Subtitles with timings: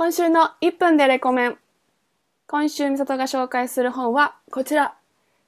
[0.00, 1.58] 今週の1分でレコメン。
[2.46, 4.94] 今週、みさとが紹介する本はこちら。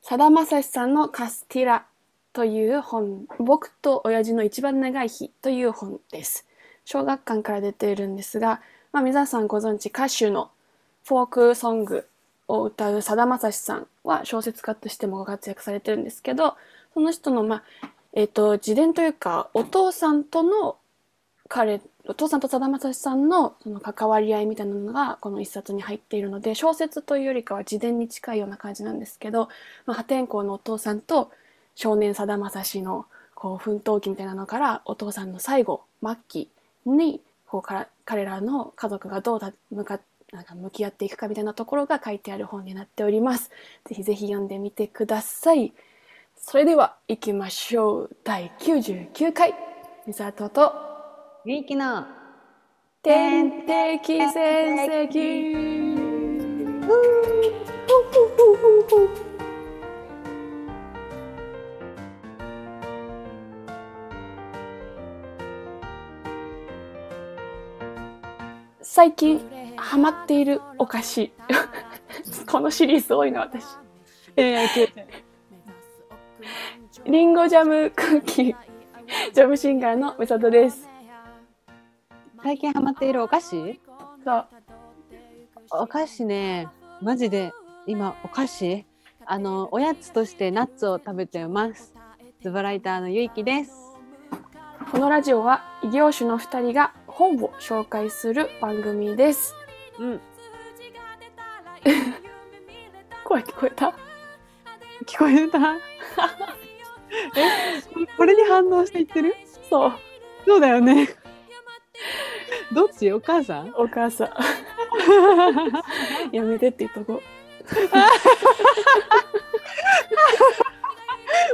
[0.03, 1.87] さだまさしさんのカスティラ
[2.35, 3.25] という本。
[3.39, 6.47] 僕と親父の一番長い日という本です。
[6.85, 8.61] 小学館から出ているんですが、
[8.93, 10.51] まあ、皆さんご存知歌手の
[11.07, 12.07] フォークソング
[12.47, 16.57] を歌うさだまさしさんは小説家としてもご活躍されてるんですけど、
[16.93, 20.77] その人の、まあ、えっ、と、自伝というか、お父さんとの
[21.49, 29.49] 彼、お父さんとさだまさしさんのその関わり合いみたいなのがこの一冊に入っているので、小説というよりかは自伝に近いような感じなんですけど、
[29.87, 31.31] まあ、破天荒のお父さんと
[31.75, 36.49] 少年さだまさしのこう奮闘記みたいなのから、お父さんの最後、末期
[36.87, 40.01] に、こうから彼らの家族がどうだ向か
[40.33, 43.51] なんか向き合っていくかみたいなところが書いてある本になっております。
[43.85, 45.73] ぜひぜひ読んでみてください。
[46.37, 48.17] それでは行きましょう。
[48.25, 49.55] 第99回。
[50.07, 50.92] みさと
[51.43, 52.09] と元気な
[53.03, 55.93] 天敵戦績。
[68.81, 69.41] 最近
[69.77, 71.33] ハマっているお菓子。
[72.47, 73.65] このシリーズ多いな私。
[74.37, 74.89] えー、
[77.07, 78.57] リンゴジャムクッキー。
[79.33, 80.92] ジャムシンガーのみさとです。
[82.43, 83.81] 最近ハマっているお菓子？
[84.25, 84.47] そう。
[85.71, 86.69] お菓子ね
[87.01, 87.53] マジで
[87.87, 88.85] 今お菓子？
[89.25, 91.95] あのおやつとしてナッツを食べてます。
[92.43, 93.73] ズバライターのゆいきです。
[94.91, 99.55] このラジオは異業種の2人が本を紹介する番組です。
[99.99, 100.21] うん。
[103.25, 103.95] 声聞こえた？
[105.07, 105.77] 聞こえた？
[107.37, 109.35] えこれに反応して言ってる？
[109.71, 109.93] そう。
[110.45, 111.09] そうだよね
[112.73, 113.13] どっち？
[113.13, 113.75] お母さん？
[113.77, 114.31] お母さん。
[116.35, 117.23] やめてって言っとこ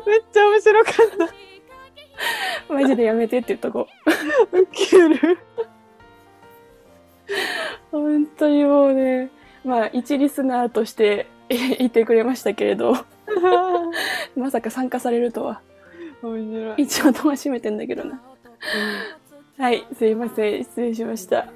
[0.07, 0.95] めっちゃ面白かっ
[2.71, 2.73] う。
[2.73, 4.11] マジでやめてって言っとこう。
[4.53, 5.39] たウケる
[7.91, 9.31] 本当にもうね、
[9.65, 12.95] まあ一リスナーとして いてくれましたけれど、
[14.37, 15.61] まさか参加されるとは。
[16.23, 18.21] 面白い一応戸は閉めてんだけどな。
[19.59, 20.65] はい、すいません。
[20.65, 21.49] 失礼しました。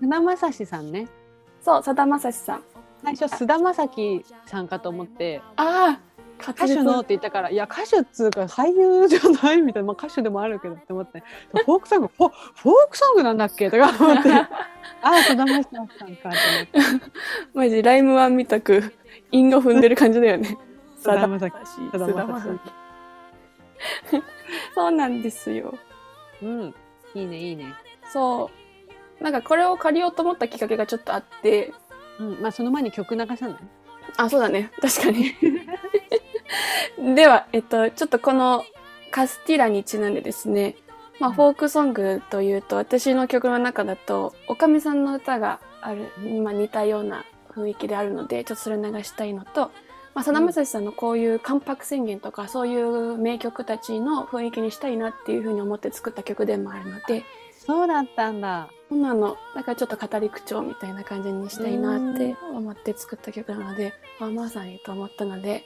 [0.00, 1.08] 船正志さんね
[1.60, 2.62] そう、さだまさしさん。
[3.02, 6.00] 最初菅田将暉さんかと思ってああ
[6.40, 11.22] 歌手のって言ったからいや歌手っつうか俳優じゃないみたいな、まあ、歌手でもあるけどって思って
[11.64, 13.70] フォークソングフォフォークソングなんだっけ？
[13.70, 14.48] とか思って あ
[15.02, 16.16] あ菅田将暉さんかと思っ
[16.66, 17.10] て
[17.54, 18.92] マジライムワンみたく
[19.30, 20.58] 韻を踏んでる感じだよね。
[20.98, 22.60] 菅田将暉暉菅田将暉
[24.74, 25.74] そうなんですよ。
[26.42, 26.74] うん
[27.14, 27.74] いいねいいね
[28.12, 28.50] そ
[29.20, 29.24] う。
[29.24, 31.72] なんかこれを借りようと思ったきっかけがちょっとあって、
[32.20, 33.58] うんまあその前に曲流さない？
[34.16, 34.70] あ、そうだね。
[34.80, 35.34] 確かに。
[37.14, 38.64] では、えっと、ちょっとこの
[39.10, 40.76] カスティラにちなんでですね、
[41.20, 46.10] まあ、フォークソングというと、私の曲の中だと、おかみさんの歌がある、
[46.42, 49.70] まあ、似たような雰囲気であるので、ちょっとそれを流したいのと、
[50.18, 57.22] まあ、さだまさしさんのこういう関白宣言とか、そういう名曲たちの雰囲気にしたいなっていうふうに思って作った曲でもあるので、
[57.56, 58.68] そうだったんだ。
[58.88, 65.62] そんなの、だからちょっと語り口調みたいな感じにしたいなって思って作った曲なので、まあ、まさにと思ったので、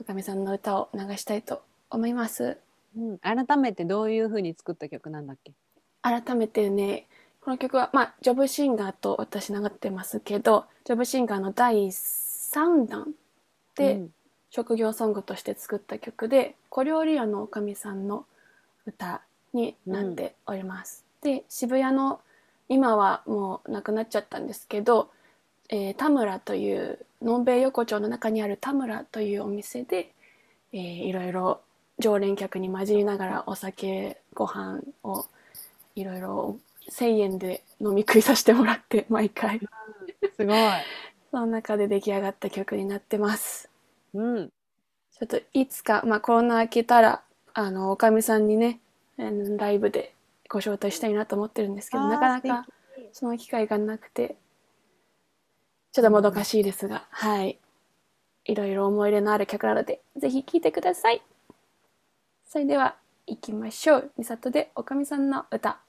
[0.00, 2.56] おかみさんの歌を流したいと思います。
[2.96, 5.52] うん、改めてどういう風に作った曲なんだっけ？
[6.00, 7.06] 改めてね、
[7.42, 13.12] この曲は、まあ、ジョブシンガーと私流ってますけど、ジョブシンガーの第3弾で、
[13.78, 14.14] うん。
[14.50, 18.24] 職業ソングとして作った曲で小料理屋のおかみさんの
[18.86, 19.20] 歌
[19.52, 21.04] になっております。
[21.22, 22.20] で渋谷の
[22.68, 25.10] 今はもうなくなっちゃったんですけど、
[25.70, 30.12] えー田村というのんべい横丁の中にある田村というお店で、
[30.72, 31.60] えーいろいろ
[31.98, 35.26] 常連客に混じりながらお酒ご飯を
[35.96, 36.58] いろいろ
[36.90, 39.60] 1,000円で飲み食いさせてもらって毎回。
[40.36, 40.56] すごい
[41.34, 43.68] その中で出来上がった曲になってます。
[44.14, 44.52] うん
[45.10, 48.78] ちょっといつか、まあ、コロナ明けたら、あの、おかみさんにね、
[49.16, 50.14] ライブで
[50.48, 52.66] ご招待したいなと思ってるんですけど、なかなか
[53.10, 54.36] その機会がなくて、
[55.90, 57.58] ちょっともどかしいですが、はい。
[58.44, 61.20] いろいろ思い入れのある曲なので、ぜひ聴いてください。
[62.46, 62.96] それでは、
[63.26, 64.12] 行きましょう。
[64.16, 65.80] みさとでおかみさんの歌。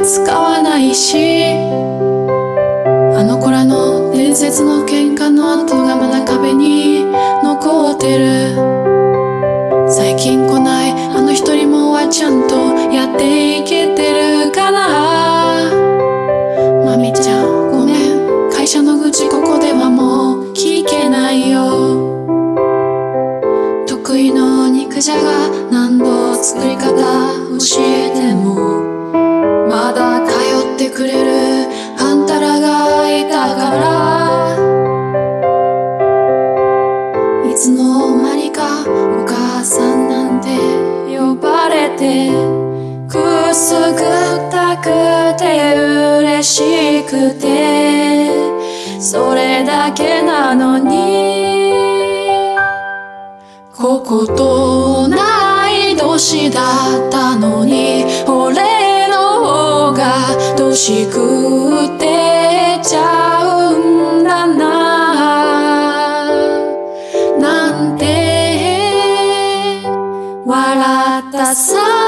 [0.00, 1.44] 使わないし
[3.16, 7.04] あの子らの伝説の喧嘩の跡がまだ壁に
[7.42, 8.78] 残ってる。
[9.90, 12.54] 最近来ないあの一人もはちゃんと
[12.92, 13.77] やっていけ
[49.98, 51.74] けなのに
[53.74, 55.16] ここと同
[55.66, 56.60] い年だ
[57.08, 64.68] ったのに俺の方が年食ってちゃうんだな。
[67.40, 69.82] なんて
[70.46, 72.07] 笑った最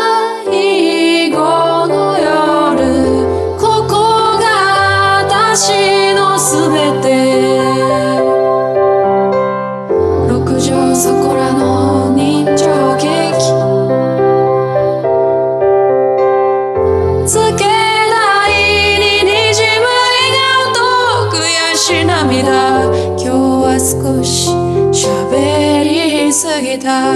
[23.90, 24.48] 少し
[24.92, 27.10] 喋りすぎた。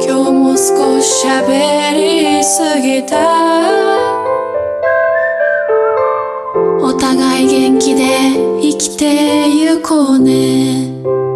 [0.00, 3.18] 今日も少し喋りすぎた。
[6.80, 8.06] お互い元気で
[8.62, 11.31] 生きてゆこうね。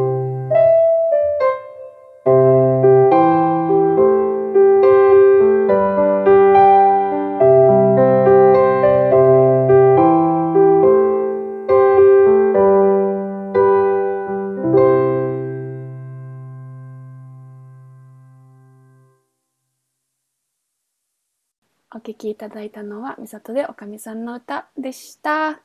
[22.17, 25.49] きいただいたのは、みさとでおかみさんの歌でした。
[25.49, 25.61] あ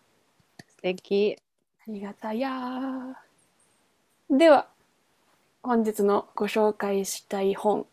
[0.67, 1.37] 素敵。
[1.87, 4.37] りがたやー。
[4.37, 4.67] では、
[5.63, 7.85] 本日のご紹介したい本、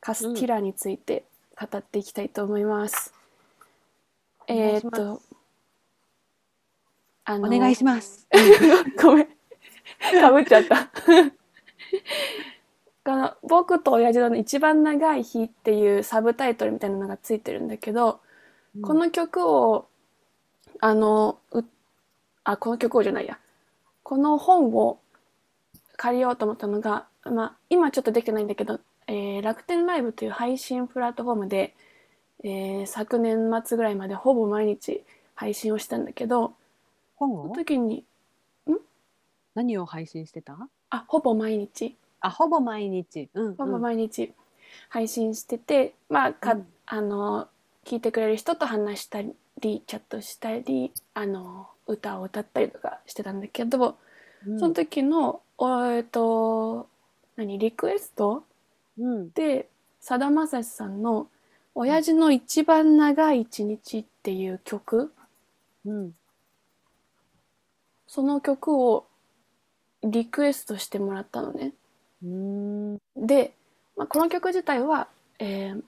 [0.00, 1.24] カスティラについて
[1.58, 3.14] 語っていきたいと思います。
[4.48, 5.22] お願いしますえーっと、
[7.24, 8.26] あお願いします。
[9.02, 9.26] ごめん。
[10.20, 10.90] かぶっちゃった。
[13.08, 18.20] この「僕と親父の一番長い日」っていうサブタイトルみたいなのがついてるんだけど、
[18.82, 19.86] この曲を
[20.78, 21.64] あのう
[22.44, 23.38] あこの曲をじゃないや。
[24.02, 24.98] この本を
[25.96, 31.74] 借りようと思ったのが、まあ、今ちょっとできてないんだけど、えー楽天ライブという配信プラットフォームで、
[32.44, 35.02] えー昨年末ぐらいまでほぼ毎日
[35.34, 36.52] 配信をしたんだけど
[37.16, 38.04] 本そのを時に
[39.54, 40.58] 何を配信してた？
[40.90, 43.28] あほぼ毎日あ、ほぼ毎日。
[43.34, 43.82] うん、ほぼうん。
[43.82, 44.32] 毎日
[44.88, 47.48] 配信してて、まあか、うんあの
[47.84, 53.96] 聞いてくれる人と話したりチャットしたりあの歌を歌ったりとかしてたんだけど、
[54.46, 56.88] うんその時のおえっと
[57.36, 58.44] 何リクエスト
[58.98, 59.30] うん。
[59.32, 59.68] で
[60.00, 61.28] さだまさしさんの
[61.74, 65.12] 「親父の一番長い一日」っていう曲
[65.84, 66.12] うん。
[68.06, 69.06] その曲を
[70.02, 71.72] リクエストしてもらったのね。
[72.22, 72.28] うー
[72.96, 72.98] ん。
[73.16, 73.52] で、
[73.96, 75.08] まあ、この曲自体は
[75.38, 75.82] えー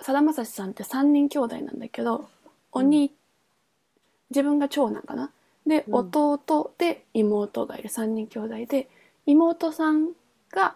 [0.00, 2.28] さだまさしさんって3人兄弟なんだけど
[2.72, 3.12] お兄、
[4.30, 5.30] 自分が長男かな？
[5.66, 5.94] で、うん。
[5.94, 7.88] 弟で妹がいる。
[7.88, 8.88] 3人兄弟で
[9.24, 10.10] 妹さん
[10.50, 10.74] が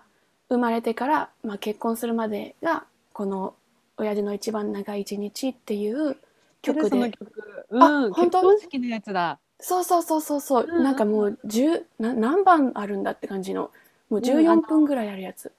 [0.48, 3.54] 生まれてから、まあ、結婚するまでがこの
[3.98, 6.16] 「親父の一番長い一日」っていう
[6.62, 7.10] 曲で。
[7.10, 7.32] 曲？
[7.72, 8.12] あうん。
[8.12, 8.40] 本当？
[8.40, 9.40] 結婚式のやつだ。
[9.60, 10.76] そうそうそうそうそう、うん。
[10.76, 13.72] うんなんかもう10な何番あるんだって感じの
[14.08, 15.52] もううんあ14の分ぐらいあるやつ、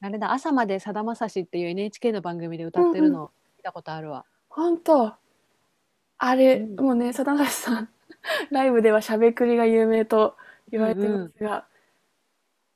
[0.00, 4.24] あれだ、朝までさだまさしっていう NHK の番組で歌ってるの見たことあるわ。
[4.48, 5.14] 本当。
[6.18, 6.84] あれ、うん。
[6.84, 7.88] もうね貞橋さん
[8.50, 10.36] ライブではしゃべくりが有名と
[10.70, 11.66] 言われてますが、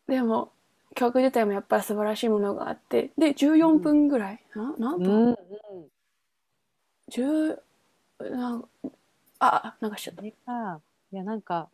[0.06, 0.52] でも
[0.94, 3.12] 曲自体もやっぱ素晴らしいものがあって。
[3.18, 5.36] で14分ぐらい、な何う分、ん。
[7.10, 7.60] 10
[8.20, 8.62] な
[9.38, 10.24] あ流しちゃった。
[10.24, 10.34] い
[11.16, 11.68] やなんか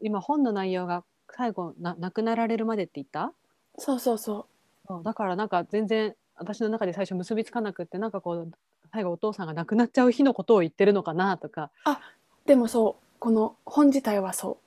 [0.00, 1.04] 今本の内容が
[1.36, 3.32] 最後な亡くなられるまでって言った？
[3.78, 4.46] そうそうそ
[4.86, 8.52] そうだからなんか全然私の中で最初結びつかなくってなんかこう
[8.92, 11.70] 最後お父さんが亡くなっちゃう日のことを言ってるのかなとか。
[11.86, 13.04] うでもそう。
[13.18, 14.58] この本自体はそ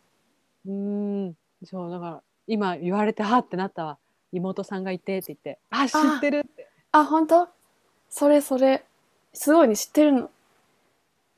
[0.66, 0.70] う。
[0.70, 1.36] うーん。
[1.64, 3.98] そうだから今言われてはってなったわ。
[4.34, 5.60] 妹さんがいてって言って。
[5.70, 6.68] あ知ってるって。
[6.92, 7.48] あ本当？
[8.10, 8.84] それそれ。
[9.34, 10.30] すごいね知ってるの。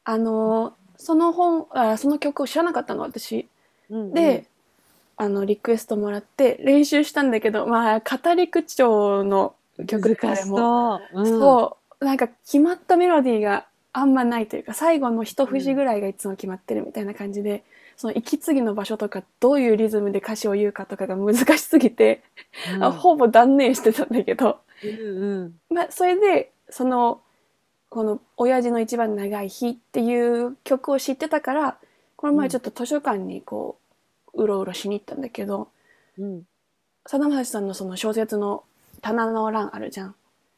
[0.05, 3.47] あのその本あその曲を知らなかったの私。
[3.89, 4.13] うん。
[4.13, 4.47] で、
[5.21, 12.05] あのリクエストもらって練習したんだけどまあ語り口調のうん曲だからもそう、うん、そう。
[12.05, 17.63] なんか決まったメロディーがあんまないというか最後の一節ぐらいがいつも決まってるみたいな感じで、
[17.97, 22.23] その息継ぎの場所とかどういうリズムで歌詞を言うかとかが難しすぎて、
[22.75, 22.83] うん。
[22.83, 25.75] あほぼ断念してたんだけど、うんうん。
[25.75, 27.21] まあ、それでその
[27.89, 31.77] この「親父の一番長い日」っていう曲を知ってたから
[32.15, 33.88] この前ちょっと図書館にこう
[34.39, 35.69] うろうろしに行ったんだけど
[36.17, 36.43] うん。
[37.05, 38.63] さだまさしさんのその小説の
[39.01, 40.15] 棚の欄あるじゃん。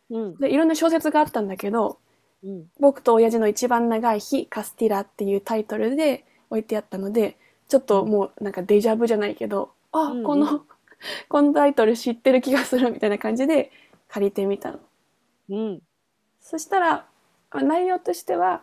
[0.09, 0.35] うん。
[0.37, 1.99] でいろんな小説があったんだけど
[2.43, 2.65] うん。
[2.79, 10.17] 僕と親父の一番長い日カスティラっていうタイトルで置いてあったのでちょっともうなんかデジャブじゃないけど、あうん。
[10.19, 10.65] うんこの
[11.29, 13.71] このタイトル知ってる気がするみたいな感じで
[14.07, 14.79] 借りてみたの。
[15.49, 15.81] うん。
[16.39, 17.07] そしたら
[17.49, 18.61] まあ内容としては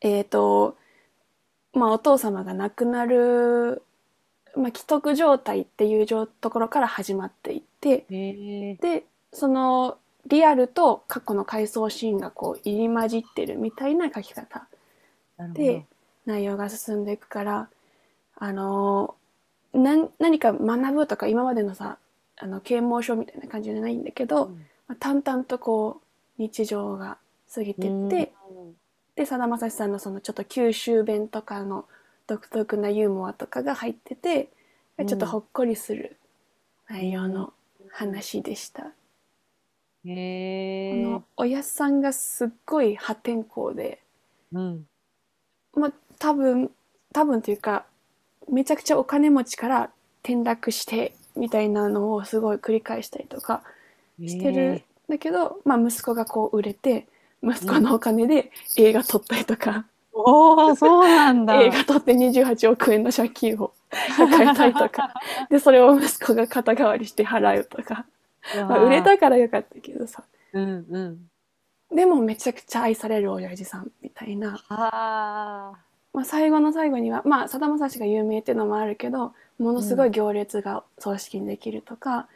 [0.00, 0.76] えっ、と
[1.72, 3.82] まあお父様が亡くなる、
[4.56, 8.04] まあ、既得状態っていう状ところから始まっていって
[8.80, 14.66] でそのリアルと過去の回想シーンがこう入り混じってるみたいな書き方。
[15.54, 15.84] で
[16.24, 17.68] 内容が進んでいくから
[18.36, 19.16] あの
[19.72, 21.98] 何何か学ぶとか今までのさ
[22.36, 24.50] あの啓蒙書みたいな感じじゃないんだけど、ど
[24.88, 26.00] まあ淡々とこ
[26.38, 27.18] う日常が
[27.52, 28.32] 過ぎてって、
[29.16, 31.86] でさだまさしさんのそのちょっと九州弁とかの
[32.26, 34.48] 独特なユーモアとかが入ってて
[34.98, 35.06] うん。
[35.06, 36.16] ちょっとほっこりする
[36.88, 37.52] 内容の
[37.90, 38.82] 話でした。
[38.82, 38.90] こ
[40.08, 44.00] のおやっさんがすっごい破天荒で、
[44.52, 44.86] うん。
[45.74, 46.70] まあ、多分
[47.12, 47.86] 多分というか
[48.50, 49.90] めちゃくちゃお金持ちから
[50.22, 53.62] 転落してみたいなのをすごい繰り返したりとか
[54.20, 57.06] してるんだけど、まあ、息子がこう売れて
[57.42, 61.60] 息子のお金で映画撮ったりとか、おおそうなんだ。
[61.60, 63.72] 映画撮って28億円の借金を
[64.16, 65.14] 抱えたりとか。
[65.50, 68.06] でそれを息子が肩代わりして払うとか、
[68.68, 70.22] まあ、売れたからよかったけどさ。
[70.52, 71.30] うんうん。
[71.94, 74.58] でもめちゃくちゃ愛される親父さんみたいな。
[74.68, 75.72] はあ
[76.12, 82.28] まあ、最後の最後にはまあさだまさしが有名っていうのもあるけどものすごい行列が葬式にできるとか、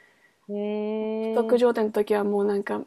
[0.48, 2.80] へえ特上店の時はもうなんか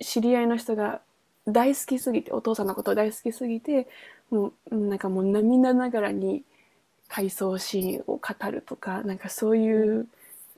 [0.00, 1.00] 知り合いの人が
[1.46, 3.88] 大好きすぎてお父さんのこと大好きすぎて
[4.30, 6.44] もううんなんかもう涙ながらに
[7.08, 10.08] 回想シーンを語るとかなんかそういう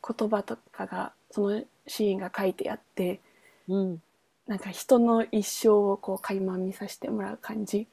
[0.07, 3.21] 言葉とかがそのシーンが書いてあって
[3.69, 4.03] うん。
[4.47, 7.87] なんか人の一生をこう垣間見させてもらう感じ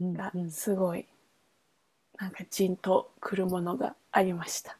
[0.00, 0.50] うんがうん。
[0.50, 1.06] すごい
[2.18, 4.76] なんかじんとくるものがありました。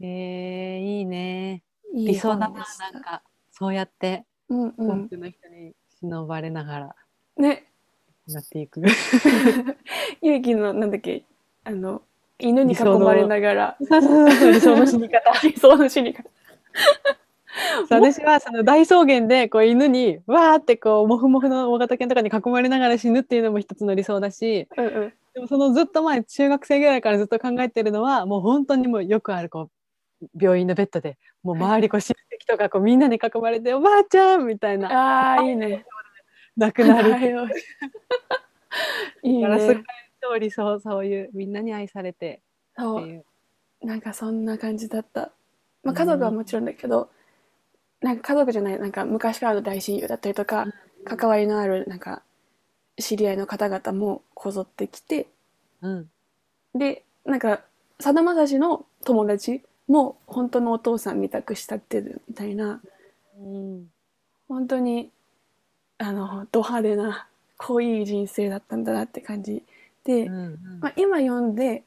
[0.00, 1.62] へえいいね。
[1.94, 3.22] いい理想だななんか
[3.52, 5.04] そうやってうんうん。
[5.04, 6.94] 多くの人に忍ばれながら。
[7.36, 7.64] ね、
[8.28, 8.82] やっていく。
[10.22, 11.24] ゆうきのなんだっけ？
[11.64, 12.02] あの
[12.38, 13.76] 犬に囲まれながら。
[13.80, 13.86] 理
[14.60, 15.32] 想の死に方。
[15.42, 16.28] 理想の死に方。
[17.90, 24.68] 私はその大草原でこう犬にわーってこうモフモフの大型犬とかに囲まれながら死ぬっていうのも一つの理想だし。
[24.76, 25.12] うんうん。
[25.34, 29.70] でもそのずっと前中学生ぐらいからずっと考えてるのはもう本当にもうよくあるこう
[30.40, 35.84] 病院のベッドでもう周りこう親戚とかこうみんなに囲まれて「おばあちゃん!」みたいなああいいね。
[36.56, 37.10] 亡くなる
[39.22, 39.66] いいだからす
[40.22, 40.50] ごいね。
[40.50, 42.42] そうそういうみんなに愛されてって
[42.76, 43.24] そういう。
[43.82, 45.30] なんかそんな感じだった。
[45.84, 47.10] まあ家族はもちろんだけど、
[48.00, 50.66] なんか家族じゃないなんか昔からの大親友だったりとか、
[51.04, 52.22] 関わりのあるなんか
[53.00, 55.28] 知り合いの方々もこぞってきて
[55.80, 56.10] うん。
[56.74, 57.62] でなんか
[58.00, 62.80] さだまさしの友達も本当のお父さんみたく慕ってるみたいな
[63.40, 63.90] うん。
[64.48, 65.10] 本当に
[65.98, 67.26] あのド派手な
[67.56, 69.62] 濃い人生だったんだなって感じ
[70.04, 70.58] で、うん。
[70.80, 71.82] まあ、今読んで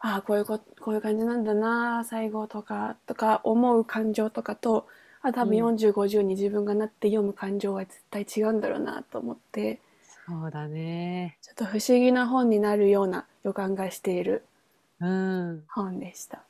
[0.00, 4.86] ああこういうここういう感じなんだな最後とかとか思う感情とかと
[5.22, 9.80] あ多分うん4050に自分がなって読む感情は絶対違うんだろうなと思って
[10.26, 11.38] そうだね。
[11.42, 14.44] ちょっと不思議な本になるような予感がしている
[15.00, 15.64] うん。
[15.68, 16.42] 本でした。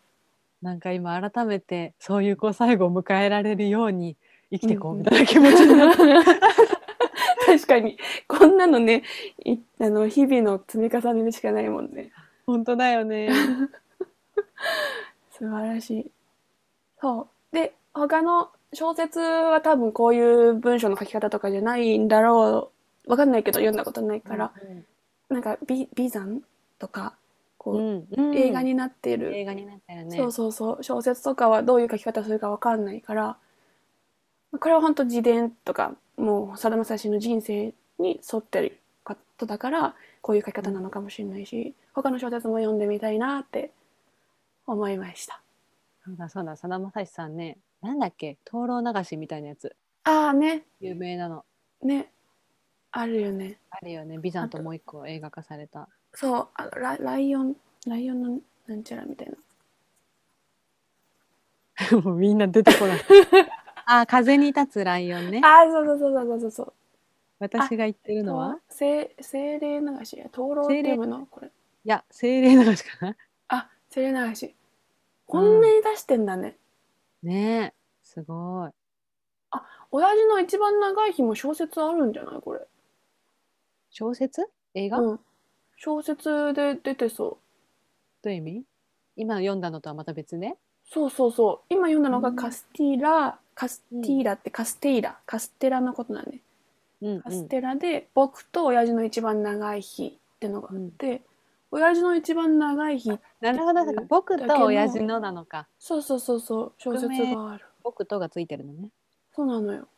[0.62, 4.16] なんか今改めてそういうこう最後を迎えられるように
[4.52, 5.98] 生きていこうみたいな気持ちになった。
[7.44, 7.98] 確かに。
[8.28, 9.02] こんなのね
[9.44, 12.12] いあの日々の積み重ねでしかないもんね。
[12.46, 13.30] 本当だよね。
[15.32, 16.10] 素晴らしい。
[17.00, 17.54] そう。
[17.54, 22.72] で他の小説は多分こういう文章の書き方とかじゃないんだろ
[23.06, 23.10] う。
[23.10, 24.52] わかんないけど読んだことないから、
[25.28, 26.40] なんか美美山
[26.78, 27.16] とか
[27.62, 30.16] こう、うん、うん映画になってる、映画になったよね。
[30.16, 30.82] そうそうそう。
[30.82, 33.38] 小説とかはどういう書き方するかわかんないから
[34.58, 43.70] これは本当自伝とかもうさだまさしの人生に沿ってることだからこういう書き方なのかもしれないし他の小説も読んでみたいなって
[44.66, 45.40] 思いました。
[46.04, 50.64] そうだそうだ、さだまさしさんね、なんだっけ、灯籠流しみたいなやつ、ああね。
[50.80, 51.44] 有名なの。
[51.82, 52.10] ね。
[52.90, 53.58] あるよね。
[53.70, 54.60] あるよね、ビザンと。
[54.60, 55.88] もう一個映画化された。
[56.14, 59.36] そうあのラライオンライオンのなんちゃらみたいな。
[62.02, 63.00] もうみんな出てこない。
[63.86, 65.40] あ、風に立つライオンね。
[65.44, 66.72] ああそうそうそうそうそうそう。
[67.40, 70.16] 私が言ってるのは、精精霊流し。
[70.16, 71.26] や灯籠って読むの？
[71.26, 71.48] これ。
[71.48, 71.50] い
[71.84, 73.16] や、精霊流しかな。
[73.48, 74.54] あ精霊流し。
[75.26, 76.56] こんなに出してんだね、
[77.22, 78.70] ねえ、すごい。
[79.90, 82.40] 親父の一番長い日も小説あるんじゃない？
[82.40, 82.60] これ。
[83.90, 84.48] 小説？
[84.74, 85.20] 映画、どうん。
[85.84, 87.38] 小説で出てそ
[88.22, 88.28] う。
[88.28, 88.62] ういう意味？
[89.16, 90.56] 今読んだのとはまた別ね。
[90.88, 91.74] そうそうそう。
[91.74, 96.38] 今読んだのうんがカスティーラ、カスティーラってカステイラ、カステラのことなんね。
[97.00, 101.22] うん、カステラで、僕と親父の一番長い日ってのがあっうんて、
[101.72, 105.66] 親父の一番長い日、なるほど、だけど僕と親父のなのか。
[105.80, 107.64] そうそうそうそう、小説がある。
[107.82, 108.88] 僕とがついてるのね。
[109.34, 109.88] そうなのよ。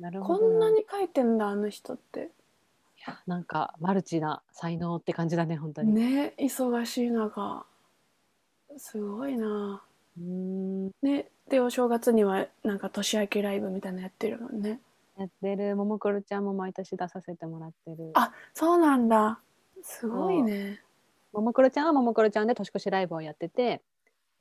[0.00, 0.40] なるほど。
[0.40, 2.30] こんなに書いてんだ、あの人って。
[3.26, 5.92] なんかマルチな才能って感じだね、本当に。
[5.92, 7.66] ね、忙しい中。
[8.76, 9.82] すごいな。
[10.18, 10.90] うーん。
[11.02, 14.80] ね、でお正月にはなんか年明けライブみたいなのやってるもんね
[15.18, 18.10] やってるももクロちゃんも毎年出させてもらってる。
[18.14, 19.40] あそうなんだ
[19.82, 20.80] すごいね
[21.32, 23.82] ももクロちゃんはももクロちゃんで年越しライブをやってて、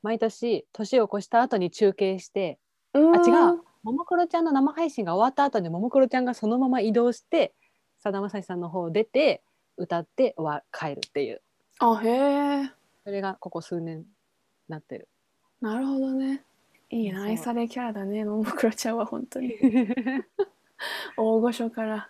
[0.04, 2.60] 毎年年を越した後に中継して、
[2.94, 7.54] ああ違うももクロちゃんの生配信が終わった後にももクロちゃんがそのまま移動して
[8.00, 9.42] さだまさしさんの方出て
[9.78, 11.42] 歌って終わ帰るっていう。
[11.80, 12.72] あへえ
[13.04, 14.06] それがここ数年
[14.68, 15.08] なってる。
[15.62, 16.44] なるほどね。
[16.90, 19.56] いいな愛されキャラだねももクロちゃんは本当に。
[21.18, 22.10] 大御所から。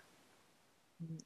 [1.02, 1.18] うん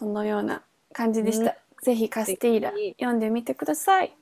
[0.00, 0.62] そのような
[0.94, 4.16] 感じでした、ぜひカスティーラ読んでみてください。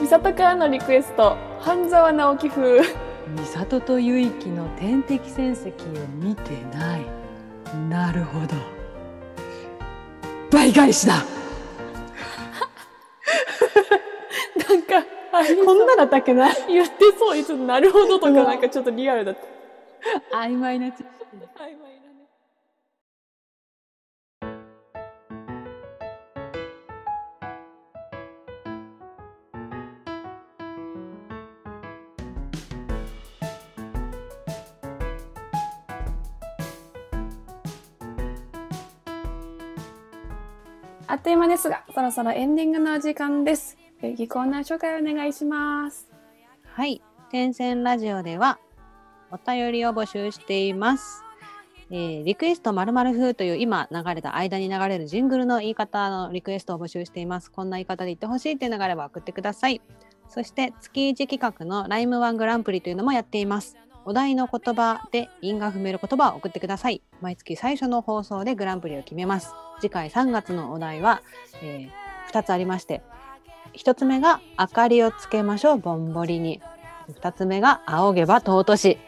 [0.00, 7.06] 美里からのリクエスト半沢直樹風美里と結城の天敵戦績を見てない。
[7.88, 8.56] なるほど。
[10.50, 11.14] 倍返しだ。
[14.68, 15.02] なんか
[15.64, 16.48] こんなだったっけな。
[16.68, 17.38] 言ってそう。
[17.38, 19.36] いつもなるほどとかなんかちょっとリアルだっ
[20.30, 20.38] た。
[20.38, 21.04] 曖昧な知識。
[21.56, 21.99] 曖昧
[41.10, 43.76] あっという間ですが、そろそろエンディングのお時間です。
[44.00, 46.08] えーコーナー紹介お願いします。
[46.62, 47.02] はい。
[47.32, 48.60] 天線ラジオでは
[49.32, 51.24] お便りを募集しています。
[51.90, 57.50] えーリクエストまる風という今流れた間に流れるジングルの言い方のリクエストを募集しています。
[57.50, 59.80] こんな言い方で言ってほしいっていうのがあれば送ってください。
[60.28, 63.76] そして月1企画のライムワングランプリというのもやっています。
[64.04, 67.02] お題の言葉で因が踏める言葉を送ってください。
[67.20, 69.52] 毎月最初の放送でグランプリを決めます。
[69.80, 71.22] 次回3月のお題は、
[71.62, 71.88] え
[72.32, 73.02] 2つありまして、
[73.74, 76.60] 1つ目が明かりをつけましょうぼんぼりに。
[77.20, 78.98] 2つ目が仰げば尊し。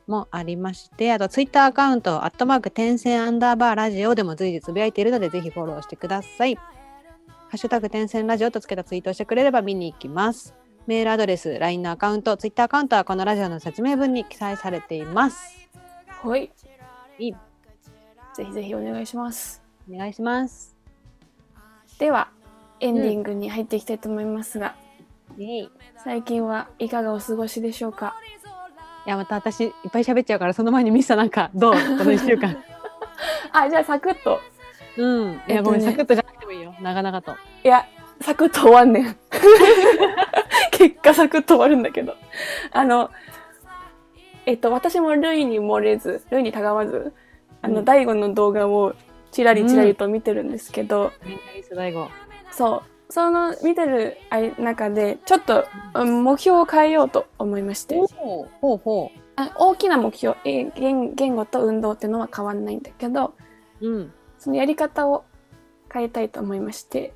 [0.08, 6.56] もありまして、あと Twitter アカウント、アットマーク点線アンダーバーラジオでも随時つぶやいているので、ぜひフォローしてください。
[6.56, 6.62] ハ
[7.54, 10.56] ッシュタグ点線ラジオとつけたツイートをしてくれれば見に行きます。
[10.88, 15.67] メールアドレス、LINE のアカウント、Twitter アカウントはこのラジオの説明文に記載されています。
[16.23, 16.50] はい。
[17.19, 17.36] いい
[18.34, 19.62] ぜひぜひお願いします。
[19.93, 20.76] お願いします。
[22.00, 22.30] では、
[22.80, 24.76] エンディングに入っていきたいと思いますが、
[25.38, 25.69] イエイい
[26.04, 28.15] 最近はいかがお過ごしでしょうか？
[29.06, 31.73] や、また私いっぱい喋っちゃうから、その前にミスなんか、どう？
[31.73, 32.56] この一週間。
[33.52, 34.39] あ、じゃあサクッと。
[34.97, 35.41] うん。
[35.47, 36.73] いや、ごめん、サクッとじゃなくてもいいよ。
[36.82, 37.36] 長々と。
[37.63, 37.86] いや、
[38.21, 39.17] サクッと終わんねん。
[40.78, 42.13] 結果サクッと終わるんだけど。
[42.72, 43.10] あの、
[44.46, 47.13] えっと、私も類に漏れず、類にたがわず、
[47.63, 47.86] あの、うん。
[47.86, 48.94] 大悟の動画を
[49.32, 51.12] チラリチラリと見てるんですけど。
[52.52, 54.18] そう、その見てる
[54.60, 56.24] 中で、ちょっと、うん。
[56.24, 58.08] 目標を変えようと思いまして、ほう
[58.62, 63.34] ほうほあ大きな目標、えー言言語と運動っていうのは変わんないんだけど、
[63.82, 63.90] う。
[63.90, 64.13] うん。
[64.38, 65.26] そのやり方を
[65.92, 67.13] 変えたいと思いまして、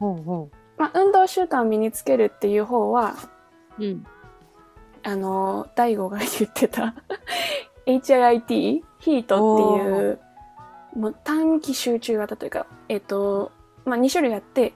[0.00, 3.16] ほうほまあ、運動習慣を身につけるっていう方は、
[3.78, 3.84] う。
[3.84, 4.06] うん。
[5.02, 6.94] あの、大悟が言ってた
[7.86, 10.20] HIIT、ヒートっていう、
[10.96, 13.52] もう短期集中型というか、えっと、
[13.84, 14.72] まあ、2種類あって、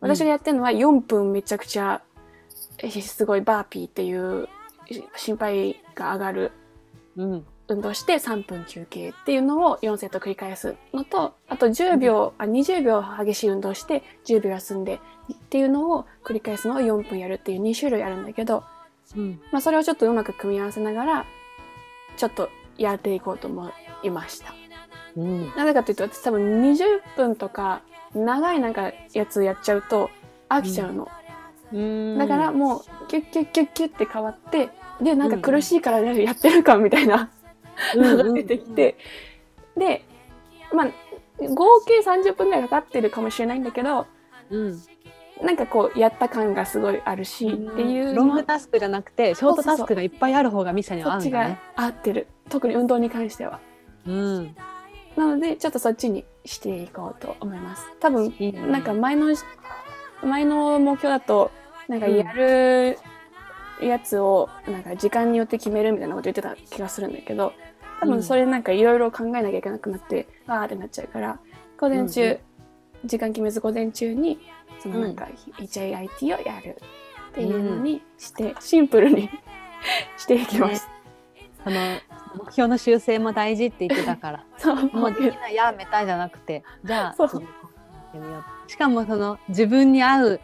[0.00, 2.02] 私がやってるのは4分めちゃくちゃ、
[2.78, 4.48] えすごいバーピーっていう
[5.16, 6.52] 心配が上がる
[7.16, 7.46] うん。
[7.68, 15.00] 運動して3分休憩っていうのを4セット繰り返すのと、あと10秒、あ20秒激しい運動して10秒休んで
[15.32, 18.64] っていうのを繰り返すのを4分やるっていう2種類あるんだけど、
[19.16, 19.40] うん。
[19.50, 21.26] まあそれをちょっとうまく組み合わせながら、
[22.16, 23.70] ちょっとやっていこうと思
[24.02, 24.54] いました。
[25.16, 25.54] うん。
[25.56, 26.84] なぜかというと、私多分20
[27.16, 27.80] 分とか
[28.14, 30.10] 長いなんかやつやっちゃうと
[30.48, 31.08] 飽きちゃうの。
[31.72, 32.18] うん。
[32.18, 34.68] だからもうキュッキュッキュッキュッって変わって、
[35.00, 37.30] で、なんか苦しいからやってるかみたいな。
[37.96, 38.96] うん、が出てきて、
[39.76, 40.04] で、
[40.72, 40.88] まあ、
[41.40, 44.06] 合計30分ぐらいかかってるかもしれないんだけど、
[44.50, 44.80] うん。
[45.42, 51.58] なんかこう、やった感がすごいあるし、っていうロンのグタスクじゃなくて、ショートタスクがいっぱいある方がミサには合うんだね。
[51.74, 52.28] 合ってる。
[52.48, 53.60] 特に運動に関しては。
[54.06, 54.56] うん。
[55.16, 57.84] なので、ちょっとそっちにしていこうと思います。
[58.00, 58.32] 多分、
[58.70, 59.34] なんか前の、
[60.22, 61.50] 前の目標だと、
[61.88, 62.98] なんかやる
[63.80, 67.52] やつを、なんか時間によって決めるみたいなこと言ってた気がするんだけど、
[68.00, 71.38] 多分それなんかいろいろ考えなきゃいけなくなって、わーってなっちゃうから、
[71.78, 72.40] 午前中、うんう
[73.04, 74.38] 時間決めず午前中に、
[74.80, 76.76] そのなんか HIIT をやる
[77.30, 79.30] っていうのにして、シンプルに
[80.16, 80.88] していきます。
[81.62, 81.76] その
[82.36, 84.90] 目標の修正も大事って言ってたから、 そう。
[84.92, 87.42] もうできないやめたいじゃなくて、じゃあそう。
[88.66, 90.40] しかもその自分に合う。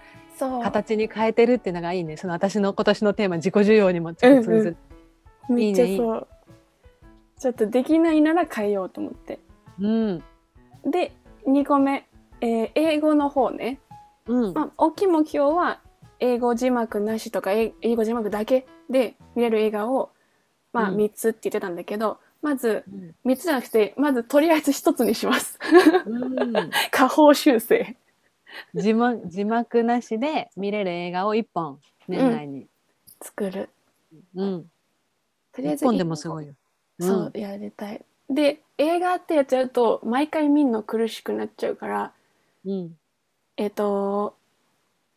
[0.62, 2.16] 形に変えてるっていうのがいいね。
[2.16, 4.76] その私の今年のテーマ自己需要にもちょっと通ずる。
[5.48, 6.28] めっちゃいいねそう。
[7.38, 9.38] ちょっとできないなら変えようと思って。
[9.80, 10.22] うん。
[10.84, 11.12] で、
[11.46, 12.06] 2個目、
[12.40, 13.80] えー英語の方ね。
[14.26, 14.54] うん。
[14.54, 15.80] まあ、大きい目標は、
[16.18, 20.10] 英語字幕なしとか、え英語字幕だけで見れる映画を、
[20.72, 25.58] まあ、うん3つって言ってたんだけど、まず、うん3つじゃなくて、まずとりあえず1つにします。
[26.06, 27.96] うん 下方修正。
[28.74, 32.66] 字幕字幕なしで見れる映画を一本年内に。
[33.22, 33.68] 作る。
[34.34, 34.64] うん。
[35.52, 36.54] とりあえず一本でもすごいよ。
[36.98, 38.04] そう、やりたい。
[38.28, 42.12] で、映画ってやっちゃうと、毎回見んの苦しくなっちゃうから、
[42.64, 42.96] うん。
[43.56, 44.36] えっ、と、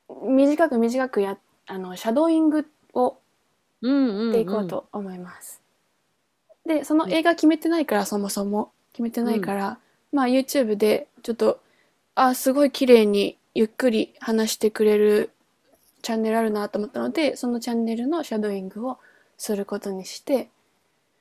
[0.09, 3.17] 短く短くや、あの、シャドーイングを
[3.81, 4.31] うんうん、うん。
[4.31, 5.61] していこうと思います。
[6.65, 8.71] で、その映画決めてないから、そもそも。
[8.93, 9.79] 決めてないから、
[10.11, 11.59] まあ YouTube でちょっと、
[12.15, 15.31] あ、すごい綺麗にゆっくり話してくれる
[16.01, 18.99] チャンネルあるなと思ったので、そのチャンネルのシャドーイングを
[19.37, 20.49] することにして、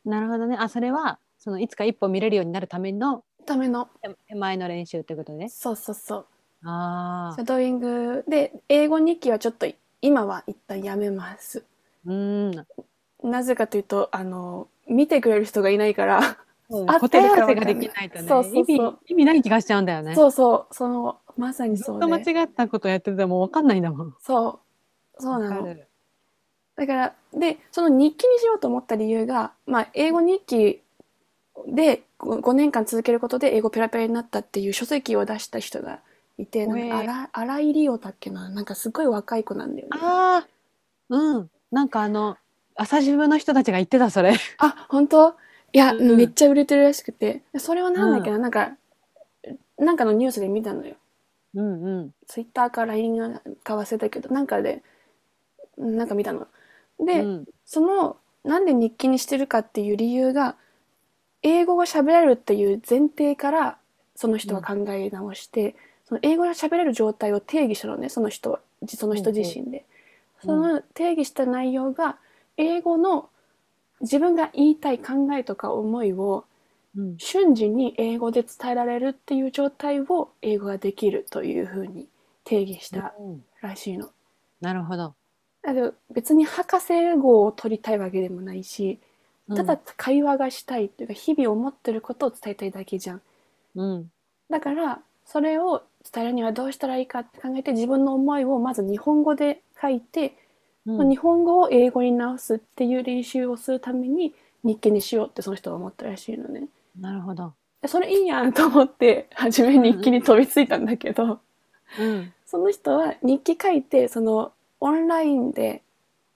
[0.05, 0.57] なるほどね。
[0.59, 5.49] あ、それは、そのいつか一本見れるようになるためのための、手手前の練習ってことね。
[5.49, 6.27] そうそうそう。
[6.65, 7.35] ああ。
[7.37, 9.67] シャドーイングで、英語日記はちょっと
[10.01, 11.65] 今は一旦やめます。
[12.07, 12.51] うん。
[13.23, 16.39] なぜかというと、あの、見てくれる人がいないから、
[16.73, 18.29] 合答ってるえ合わせができないとね。
[18.29, 20.15] そうそうそう意味、意味ない気がしちゃうんだよね。
[20.15, 22.03] そうそう、その、まさにずっそうで。
[22.03, 24.15] と間違ったことやってても分かんないんだもん。
[24.21, 24.61] そ
[25.19, 25.23] う。
[25.23, 25.77] そうなの。
[26.77, 30.81] だから、で、その日記にしようと思った理由が、まあ、英語日記
[31.67, 36.01] で 5, 年間続けることで英語ペラペラになったっていう書籍を出した人が
[36.39, 39.97] いて、なんへえか荒荒井里央だっけな、なんかすごい若い子なんだよね。
[39.97, 40.49] ああ、
[41.11, 41.51] うん。
[41.71, 42.37] なんかあの、
[42.75, 44.33] 朝渋の人たちが言ってた、それ。
[44.59, 45.35] あ、本当？
[45.73, 48.77] いや、うんめっちゃ売れてるらしくて、それはなんだっけな、なんか、
[49.79, 50.97] なんかのニュースで見たのよ。
[51.55, 52.15] うんうん。
[52.27, 54.83] ツイッターか LINE がか忘れたけど、なんかで、
[55.79, 56.47] なんか見たの。
[57.01, 57.45] で、うん。
[57.65, 60.57] その、なんで日記にしてるかっていう理由が、
[61.43, 63.79] 英語が喋れるっていう前提から、
[64.15, 69.85] その人は考え直して、その英語が喋れる状態を定義したのね、その人は、じその人自身で。
[70.45, 70.47] うん。
[70.47, 72.19] その定義した内容が、
[72.57, 73.29] 英語の
[74.03, 76.45] 自分が言いたい考えとか思いを
[76.97, 77.19] うん。
[77.19, 82.07] 瞬時に英語で伝えられるっていう状態を英語ができるというふうに
[82.45, 84.11] 定義したうんらしいの。
[84.61, 85.15] なるほど。
[86.11, 88.99] 別に博士号を取りたいわけでもないし、
[89.49, 93.23] ただ会話がしたいっていうか日々思ってることを伝えたいだけじゃん。
[93.77, 94.11] うん。
[94.51, 100.37] だからそれを伝えるにはどうしたらいいかって考えて自分の思いをまず日本語で書いて、
[100.87, 101.11] うん。
[101.11, 106.69] 日本語を英語に直すっていう練習をするために日記にしようってその人は思ったらしいのね。
[106.99, 107.53] なるほど。
[107.81, 111.41] でそれいいやんと思って初め日記に飛びついたんだけど、
[111.99, 112.33] うん。
[112.47, 115.83] その人は日記書いてそのオンラインで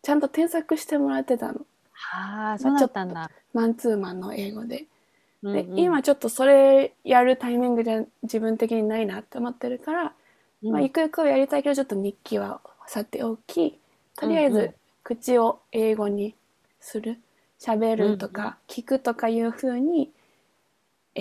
[0.02, 1.60] ちゃんと添削してもらってたの
[1.92, 3.30] はあ、そうだったんだ。
[3.52, 4.78] マンツーマンの英語で。
[4.78, 4.86] で、
[5.42, 10.12] うんうん今ちょっとそれやるタイミングじゃ自分的にないなって思ってるから、
[10.62, 13.78] うんまあ、ゆくゆくはやりたいけどちょっと日記はさておき
[14.16, 14.74] とりあえず
[15.04, 16.34] 口を英語に
[16.80, 17.18] する
[17.60, 20.10] 喋るとか聞くとかいう風に、
[21.14, 21.20] え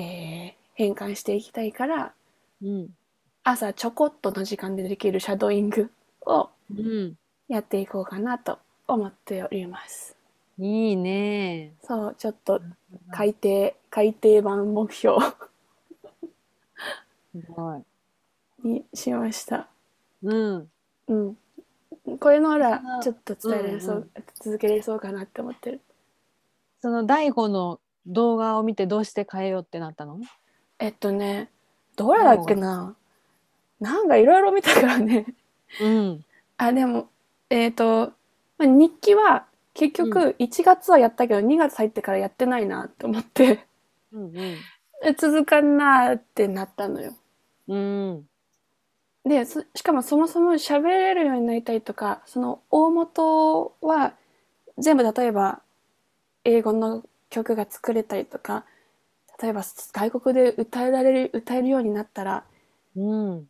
[0.61, 2.13] ー変換していきたいから
[2.61, 2.89] うん。
[3.45, 5.89] 朝ちょこっとの時間でできるシャドーイング
[6.25, 7.15] をうん。
[7.47, 10.15] やっていこうかなと思っております。
[10.57, 11.73] いいね。
[11.83, 12.61] そう、ちょっと
[13.11, 15.17] 改定、改定版目標
[17.31, 17.83] すごい。
[18.63, 19.67] にしました。
[20.23, 20.69] うん。
[21.07, 21.37] うん。
[22.19, 25.81] これのらちょっと伝えられそう、うん続けれそうかなって思ってる。
[26.81, 30.19] その第五の動画を見てどうして変えようってなったの？
[30.77, 31.49] えっとね、
[31.95, 32.95] どれだっけな
[33.79, 35.25] なんかいろいろ見たからね。
[35.81, 36.25] うん。
[36.57, 37.09] あ、でも、
[37.49, 38.13] えっ、と、
[38.57, 43.65] まあ、日記は結局1月はやったけど2月入ってからやってないなって思って、
[44.11, 44.33] うん
[45.03, 47.13] え続かんなーってなったのよ。
[47.67, 48.29] うん。
[49.25, 49.31] うん。
[49.31, 54.13] でそしかもそもそも喋れるようになりたいとかその大元は
[54.77, 55.61] 全部例えば
[56.45, 58.65] 英語の曲が作れたりとか
[59.41, 62.45] 例えば外国で歌えられる歌えるようになったら
[62.95, 63.47] うん。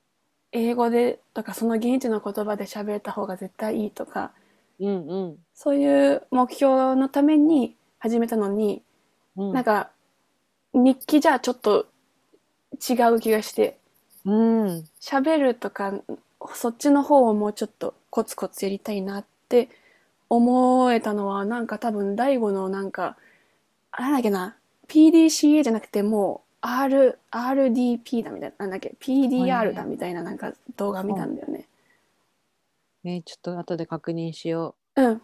[0.51, 4.31] 英語でとかその現地の言葉で喋れた方が絶対いいとか
[4.79, 5.07] うん。
[5.07, 5.37] うん。
[5.53, 8.83] そういう目標のために始めたのに、
[9.35, 9.53] うん。
[9.53, 9.91] なんか
[10.73, 11.87] 日記じゃちょっと
[12.73, 13.77] 違う気がして
[14.25, 14.83] うん。
[14.99, 15.93] 喋るとか
[16.53, 19.69] そっちの方をもうちょっとコツコツやりたいなって
[20.29, 23.15] 思えたのはなんか多分大悟のなんか
[23.91, 24.55] あなんだっけな
[24.87, 31.67] PDCA じゃなくてもう R RDP だみたいななんだっけ PDR いだみたいななんか動画見たんだよね。
[33.03, 35.21] ね、ちょっと後で確認しようん。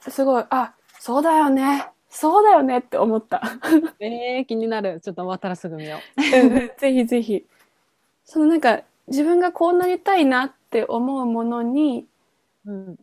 [0.00, 3.42] すごいあそうだよねそうだよねって思った。
[3.62, 3.94] う。
[4.04, 5.00] えー、気になる。
[5.00, 7.46] ちょっと終わったらすぐ見ようんぜひぜひ。
[8.26, 12.06] そのなんか自分がこうなりたいなって思うものに
[12.66, 12.72] う。
[12.72, 12.96] うん。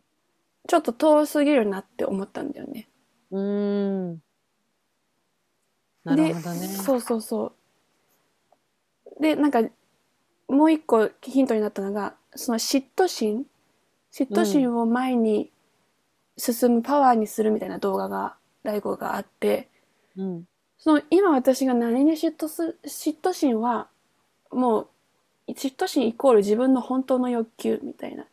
[0.66, 2.88] ちょっと遠すぎるなって思ったんだよね。
[3.30, 4.22] うーん。
[6.04, 6.60] なるほどね。
[6.60, 7.52] でそうそうそ
[9.18, 9.22] う。
[9.22, 9.62] でなんか
[10.48, 13.46] もう一個ヒントになったのがその嫉妬心
[14.12, 15.50] 嫉妬心を前に
[16.36, 19.68] 進むパワーにするみたいな動画が大悟があって
[20.16, 20.44] うん。
[20.78, 23.88] その今私が何に嫉妬す嫉妬心は
[24.50, 24.88] もう
[25.48, 28.24] 嫉妬心イコール自分の本当の欲求みたいな。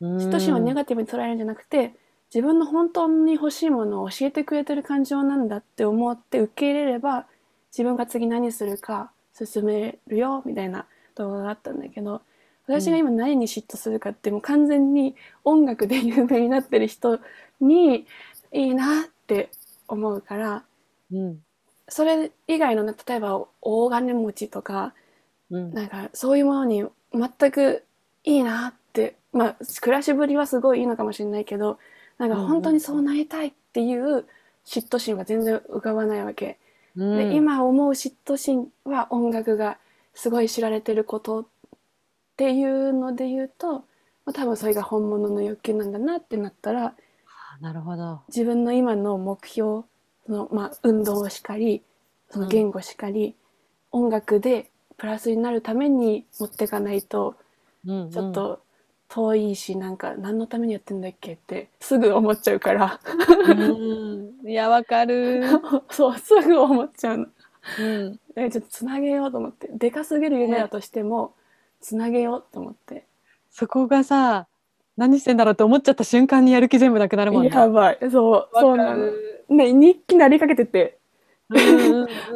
[0.00, 1.92] 嫉妬心をネガティブに捉えるんじゃなくて
[2.34, 7.26] 自分の本当に欲しいものを教えてくれてる感情なんだって思って受け入れれば
[7.70, 12.22] 自分が次何するか進めるよみたいな動画があったんだけど
[12.66, 17.18] 私が今何に嫉妬するかってもう完全に音楽で有名になってる人
[17.60, 18.06] に
[18.52, 19.50] いいなって
[19.86, 20.64] 思うから
[21.12, 21.42] うん。
[21.88, 24.94] それ以外のね例えば大金持ちとか
[25.50, 25.74] うん。
[25.74, 27.84] なんかそういうものに全く
[28.24, 31.78] いいなってまあ暮らしぶりはすごいいいのかもしれないけど
[32.18, 34.26] なんか本当にそうなりたいっていう
[34.64, 36.58] 嫉妬心は全然浮かばないわけ、
[36.96, 37.16] うん。
[37.16, 39.78] で今思う嫉妬心は音楽が
[40.14, 41.46] すごい知られてることっ
[42.36, 43.82] ていうので言うと、ま
[44.26, 46.94] あ、多分それが本物の欲求なんだなってなったらあ
[47.60, 48.22] なるほど。
[48.28, 49.82] 自分の今の目標
[50.26, 51.82] その、まあ、運動しかり
[52.30, 53.34] その言語しかり、
[53.90, 57.34] 音楽でプラスになるために持っていかないと
[57.86, 58.10] うん。
[58.10, 58.60] ちょっと
[59.08, 63.00] 遠いしなんか何のためにやってんだっけってすぐ思っちゃうから
[63.48, 65.42] うんいやわかる。
[65.90, 67.26] そうすぐ思っちゃうの。
[67.80, 71.32] うんえちょっとつなげようと思ってでかすぎる夢だとしても
[71.80, 73.04] つなげようと思って
[73.50, 74.46] そこがさ
[74.96, 77.48] 何してんだろうって思っちゃった瞬間にやる気全部なくなるもんね。
[77.48, 79.10] やばいそうそうなの
[79.48, 80.98] ね日記なりかけてて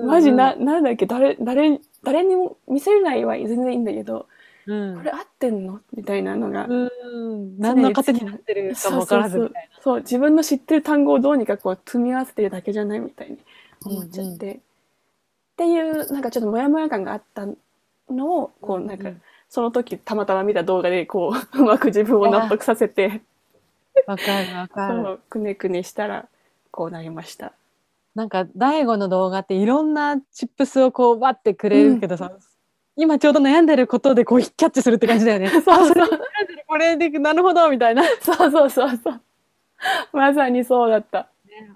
[0.05, 4.27] マジな、なんだっけ誰誰誰にも見せないは全然いいんだけど
[4.67, 4.97] うん。
[4.97, 7.59] これ合ってんのみたいなのが、うん。
[7.59, 13.39] 何の糧になってるかもわからずみたいそう自分の知ってる単語をどうにかこう組み合わせてるだけじゃないみたいに
[13.85, 14.59] 思っちゃって、っ
[15.57, 17.47] ていうなんかちょっとモヤモヤ感があった
[18.11, 19.23] のをこうなんか、うん
[19.55, 23.23] その時たまたま見た動画でこう うまく自分を納得させて。
[24.05, 24.15] な。
[24.15, 25.13] わかるわかそる。
[25.13, 26.27] うくねくねしたら
[26.73, 27.53] こうなりました。
[28.15, 32.33] なんか大悟の動画っていろんなチップスをこうバッてくれるけどさ、
[32.97, 35.49] 今ちょうど悩んでることでこうキャッチするって感じだよね。
[35.51, 36.07] そうそう悩んで
[36.55, 38.05] るこれでなるほどみたいな。
[38.21, 39.21] そうそうそうそう
[40.13, 41.29] まさにそうだった。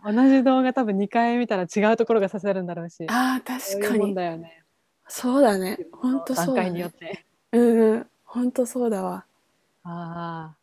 [0.05, 3.05] 同じ動画多分2回見たら違うところが刺さるんだろうし。
[3.09, 4.65] ああ確かそうだよね。
[5.09, 6.99] そうだね本当そうだ段階によっね。
[6.99, 7.25] て。
[7.53, 9.25] うんうん本当そうだわ。
[9.85, 10.55] あ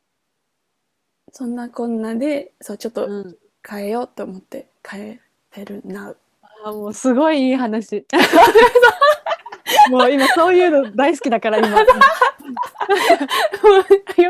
[1.32, 3.38] そんなこんなでそうちょっあ、とうん。
[3.68, 5.20] 変えようと思って変え
[5.56, 6.14] てるな。
[6.42, 8.06] あーもうすごいいい話。
[9.90, 11.70] もう今そういうの大好きだから今。
[11.80, 11.86] よ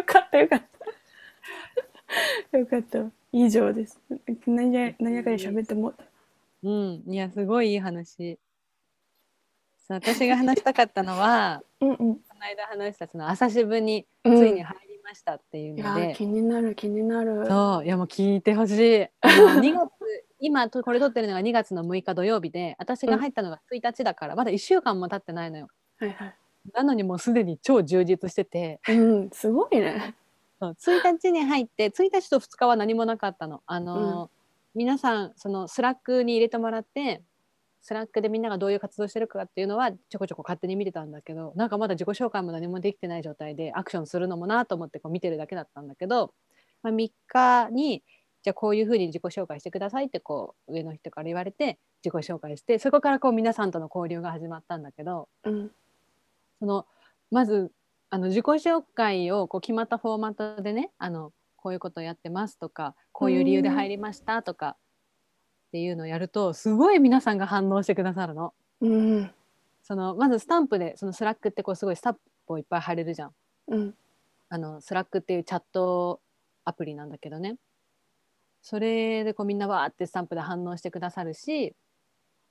[0.03, 0.61] かったよかっ
[2.51, 2.57] た。
[2.57, 2.99] よかった。
[3.31, 3.99] 以上です。
[4.45, 5.93] 何や何やかんや喋っても
[6.63, 8.39] うん、いやすごいいい話。
[9.87, 11.97] そう私が話したかったのは うんうん。
[11.97, 12.03] こ
[12.39, 17.45] の間話したその朝渋につうんいに入りましたっていうので、ー気になる気になる。
[17.45, 19.03] そういやもう聞いてほしい。
[19.03, 19.89] あの2月
[20.39, 25.67] 今とこれ撮ってるのが2月の6日土曜日で私が入ったのが1日だから、まだ1週間も経ってないのよ。
[25.99, 26.35] はいはい。
[26.73, 30.15] なのにもうすでに超充実しててうん、すごいね。
[30.59, 33.61] そう1日に入って1日と2日は何もなかったの。
[33.65, 34.29] あの、
[34.73, 37.23] 皆さんそのスラックに入れてもらって
[37.81, 46.33] スラックでみんながどういう活動してるかっていうのはちょこちょこ勝手に見てたんだけどなんかまだ自己紹介も何もできてない状態でアクションするのもなと思ってこう見てるだけだったんだけど、
[46.81, 48.03] まあ、3日に
[48.45, 55.71] じゃあこういうふうに自己紹介してくださいってこう上の人から言われて自己紹介してそこからこう皆さんとの交流が始まったんだけどうん。
[56.59, 56.85] その
[57.31, 57.71] まず
[58.11, 64.77] あの自己紹介をこう決まったフォーマットでねあのこういうことやってますとかこういう理由で入りましたとかっ
[65.71, 68.53] ていうのをやるとすごい皆さんが反応してくださるの。
[68.81, 69.31] うん。
[69.81, 72.13] そのまずスタンプでそのスラックってこうすごいスタン
[72.45, 73.31] プをいっぱい貼れるじゃん。
[73.69, 73.95] うん。
[74.49, 76.21] あのスラックっていうチャット
[76.63, 77.55] アプリなんだけどね
[78.67, 81.75] それでこうみんなわーってスタンプで反応してくださるし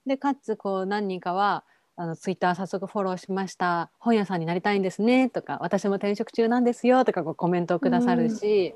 [0.07, 1.64] でかつこう何人かは
[1.96, 8.74] あのツイッター早速フォローしました本屋さんになりたいんですねとか私も転職中なんですよとかこうコメントをくださるし、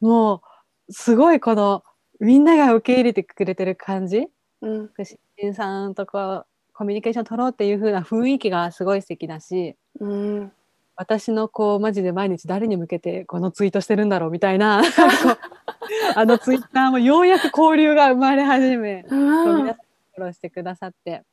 [0.00, 0.42] も
[0.88, 1.82] うすごいこの
[2.20, 4.28] みんなが受け入れてくれてる感じ
[4.60, 4.90] うん。
[4.96, 10.52] 新人さんとこうコミュニケーション取ろうっていう風な雰囲気がすごい素敵だしうん。
[10.96, 14.82] 私のこうマジで毎日誰に向けてこのツイートしてるんだろうみたいな
[16.16, 21.24] あのツイッターもようやく交流が生まれ始め そううん皆さんフォローしてくださって。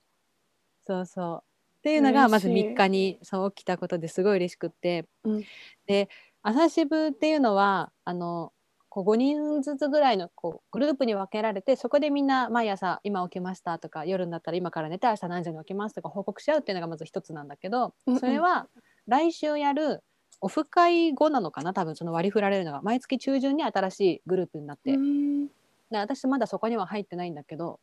[0.85, 1.43] そうそう。
[1.79, 2.73] っていうのがまず嬉しい。
[2.73, 5.43] 3日にそう起きたことですごい嬉しくって、うん。
[5.85, 6.09] で
[6.41, 8.53] 朝渋っていうのはあの
[8.89, 18.67] こう5人ずつぐらいのこうグループに分けられてそこでみんな毎朝今起きましたとか夜になったら今から寝て明日何時に起きますとか報告し合うっていうのがまず一つなんだけど、それは
[19.07, 20.03] 来週やる
[20.41, 21.73] オフ会後なのかな？
[21.73, 25.47] 多分その割り振られるのが毎月中旬に新しいグループになって、うん。
[25.47, 27.79] で私まだそこには入ってないんだけど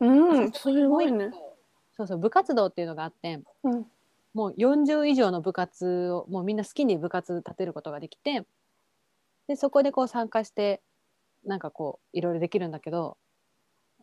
[0.00, 0.52] うん。
[0.52, 1.30] すごいね。
[1.96, 3.86] そうそう部活動っていうのがあってうん。
[4.34, 8.44] もう40以上の部活をもうみんな好きに部活立てることができて
[9.46, 10.80] でそこでこう参加して
[11.44, 13.18] なんかこういろいろできるんだけど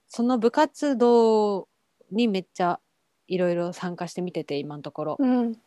[0.08, 1.68] その部活動
[2.12, 2.80] にめっちゃ
[3.28, 5.58] いろいろ参加してみてて今のところ、うん。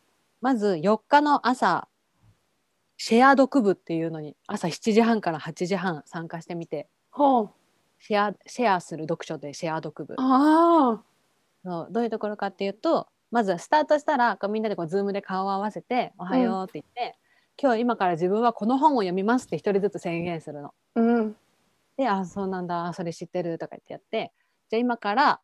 [0.40, 1.88] まず4日の朝
[3.04, 7.50] シェア読部っていうのに朝7時半から8時半参加してみてほう。
[7.98, 11.02] シェアシェアする読書でシェア読部ああ。
[11.64, 17.18] そうどういうところかっていうとまずスタートしたらこうみんなでこうズームで顔を合わせて「おはよう」って言って、
[17.60, 20.72] 今日今から自分はこの本を読みます」って一人ずつ宣言するの。
[20.94, 21.36] うん。
[21.96, 24.32] で「あそうなんだそれ知ってる」とか言ってやって
[24.70, 25.40] じゃあ今から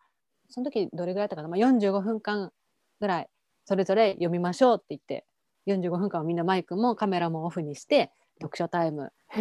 [0.48, 2.52] その時どれぐらいだったかな、まあ、45分間
[3.00, 3.28] ぐらい
[3.64, 5.24] それぞれ読みましょうって言って
[5.70, 8.10] 45分間はみんなマイクもカメラもオフにして
[8.40, 9.40] 読書タイムへ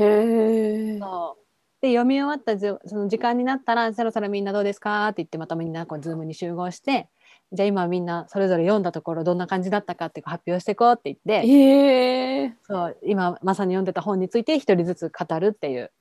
[0.99, 1.01] え。
[1.01, 1.45] そう
[1.81, 7.09] で読み終わったじその時間になったら「そろそろみんなどうですか?」って言ってまたみんなこうズームに集合して
[7.51, 12.57] じゃあ今みんなそれぞれ読んだところどんな感じだったかってこう発表していこうって言ってへえ。
[12.63, 15.91] そうそう今まさに読んでた本について一人ずつ語るっていう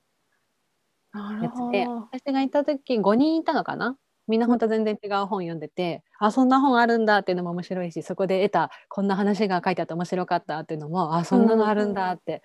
[1.39, 1.91] やつで。
[2.11, 3.97] 私が行った時5人いたのかな
[4.27, 12.41] みんな本当全然違う本読んでて、あそんな本あるんだっていうのも面白いしそこで得たこんな話が書いてあって面白かったっていうのもあそんなのあるんだって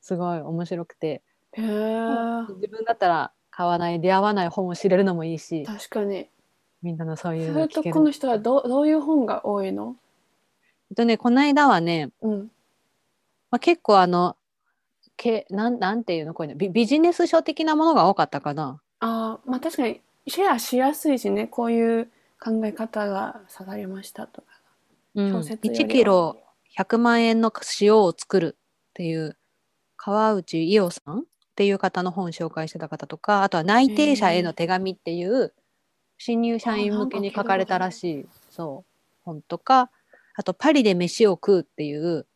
[0.00, 1.22] すごい面白くて、
[1.52, 1.62] へえ。
[2.54, 6.28] 自分だったら買わない出会わない本を知れるのもいいし確かに。
[6.82, 9.96] みんなのそういうそれの聞けるとこの人はどうどういう本が多いの？
[10.90, 12.50] えっとねこの間はね、うん。
[13.50, 14.36] まあ、結構あの
[15.16, 16.34] けなんなんていうの？
[16.34, 18.80] こういうのビビジネス書的なものが多かったかな。
[19.00, 22.10] ああ、まあ確かにシェアしやすいしね、こういう
[22.40, 24.48] 考え方が刺さりましたとか。
[25.14, 25.86] うん、小説よりは。
[25.86, 26.42] 1キロ
[26.76, 28.56] 100万円の塩を作る
[28.90, 29.36] っていう
[29.96, 31.22] 川内伊代さんっ
[31.54, 35.54] ていう方の本を紹介してた方とかあとは内定者への手紙っていう
[36.18, 38.26] 新入社員向けに書かれたらしい。
[38.50, 38.92] そう。
[39.24, 39.90] 本とか
[40.34, 42.26] あとパリで飯を食うっていう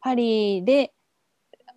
[0.00, 0.92] パリで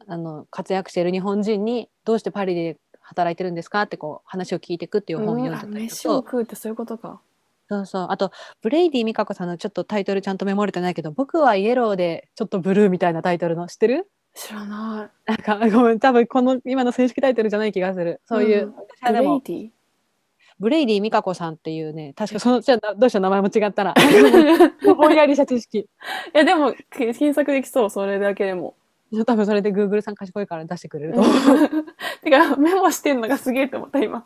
[0.07, 3.83] あの活躍している日本人にどうしてパリで働いてるんですか？
[3.83, 7.21] ってこう話を聞いていくっていう本を読んでたりと飯を食うってそういうことか。
[7.67, 8.07] そうそう。
[8.11, 8.31] あと、
[8.61, 14.07] ブレイディ・ミカコさんのちょっとタイトルちゃんとメモれてないけど、僕はイエローでちょっとブルーみたいなタイトルの知ってる？
[14.35, 18.21] 知らななんか、ごめん、多分この今の正式タイトルじゃない気がする。
[18.25, 19.69] そういう、うんブレイ、ディ？
[20.59, 23.93] ブレイディ・ミカコさんっていうね、確かその、じゃあどうしよう、名前も違ったら。
[24.97, 25.79] ぼんやりした知識。
[25.79, 25.87] い
[26.33, 28.75] やでもけ 検索できそうそれだけでも。
[29.25, 31.35] 多分それで Google さん賢いから出してくれると思う。
[32.23, 34.25] てかメモしてんのがすげえって思った今。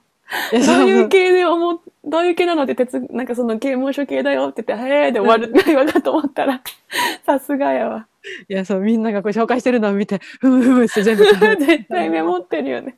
[0.52, 6.62] どういう系で思うどういう系なのって哲なんかその刑務所系だよって言って「へえ」で終わる会話かと思ったら
[7.26, 8.08] さすがやわ。
[8.48, 11.26] いや、そう、みんながこう紹介してるのを見て、ふむふむって全部。
[11.26, 12.98] さ 絶対メモってるよね。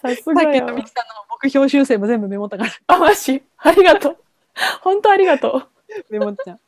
[0.00, 0.90] さすがやわっきのミキ。
[0.90, 3.42] さんの目標修正も全部メモったから、あマジ？
[3.58, 4.16] ありがとう。
[4.80, 5.68] 本当ありがと
[6.10, 6.60] メモっちゃう。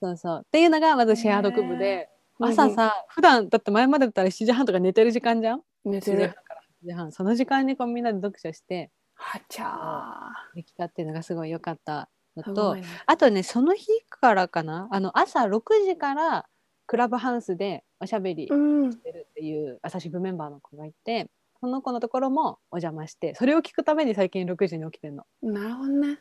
[0.00, 0.42] そうそう。
[0.44, 2.46] っていうのがまずシェア読部で、う。
[2.46, 6.28] 朝さ、普段だって前までだったら7時半とか寝てる時間じゃん？7寝てる。
[6.30, 12.82] から8時半その時間にこうみんなで読書してはちゃできたっていうのがすごい良かったのとね。
[13.04, 14.88] あとねその日からかな？
[14.90, 16.46] あの朝6時から
[16.86, 18.94] クラブハウスでおしゃべりしうん。
[18.96, 21.28] てるっていう朝日部メンバーの子がいて
[21.60, 25.24] その子のところもお邪魔してそれを聞くために最近6時に起きてるの。
[25.42, 26.18] なるほどね。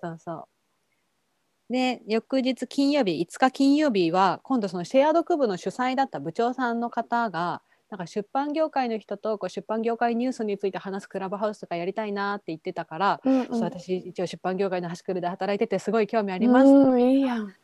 [0.00, 0.44] そうそう
[1.68, 7.60] で翌日金曜日5日金曜日は今度そのシェア読部の主催だった部長さんの方が
[7.90, 13.60] なんか出版業界の人とこう出版業界ニュースについて話すクラブハウスとかやりたいなって言ってたから、うんうん。
[13.60, 17.54] 私一応出版業界の端くるで働いててすごい興味あります、うん、いいやん。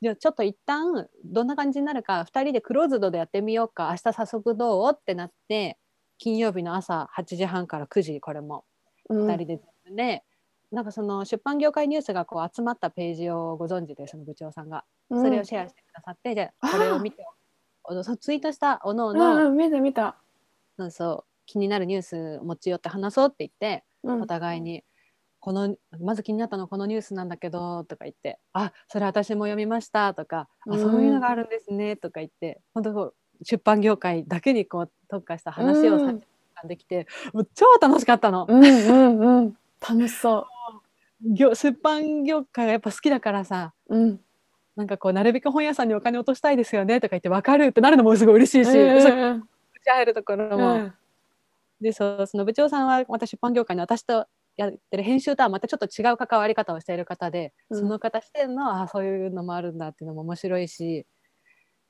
[0.00, 3.90] じゃあちょっと一旦どんな感じになるか2人でクローズドでやってみようか。
[3.90, 4.90] 明日早速どう？
[4.92, 5.76] ってなって
[6.18, 8.64] 金曜日の朝8時半から9時これも。
[9.08, 9.26] うん。
[9.28, 10.24] 2人で全部で、
[10.72, 14.84] なんかその出版業界ニュースがこう集まったページをご存知でその部長さんが。
[15.10, 17.26] それをシェアしてくださって、じゃあこれを見て
[18.04, 20.16] そうツイートしたおのおうんの、うん、見た見た。
[20.78, 21.24] そうそう。
[21.46, 24.22] 気になるニュース持ち寄って話そうって言って、うん。
[24.22, 24.84] お互いに
[25.40, 36.26] このまず気になったのこのニュースなんだけどとか言ってあそれ私も読みましたとか、あそういうのがあるんですねとか言って本当出版業界だけにこう特化した話をうんさせて
[36.68, 38.46] できて、もう超楽しかったの。
[38.48, 39.56] うんうんうん。
[39.80, 40.46] 楽しそ
[41.22, 43.96] 業出版業界がやっぱ好きだからさう。
[43.96, 44.20] うん。
[44.76, 49.42] なんかこうなるべく本屋さんにお金落としたいですよねとか言って分かるってなるのもすごい嬉しいし、う
[49.84, 50.94] 入るところも、うん
[51.80, 54.26] でそうその部長さんはまた出版業界の私と
[54.58, 61.06] やってる編集とはまたちょっと違う関わり方をしている方で、うんその方視点のあそういうのもあるんだっていうのも面白いし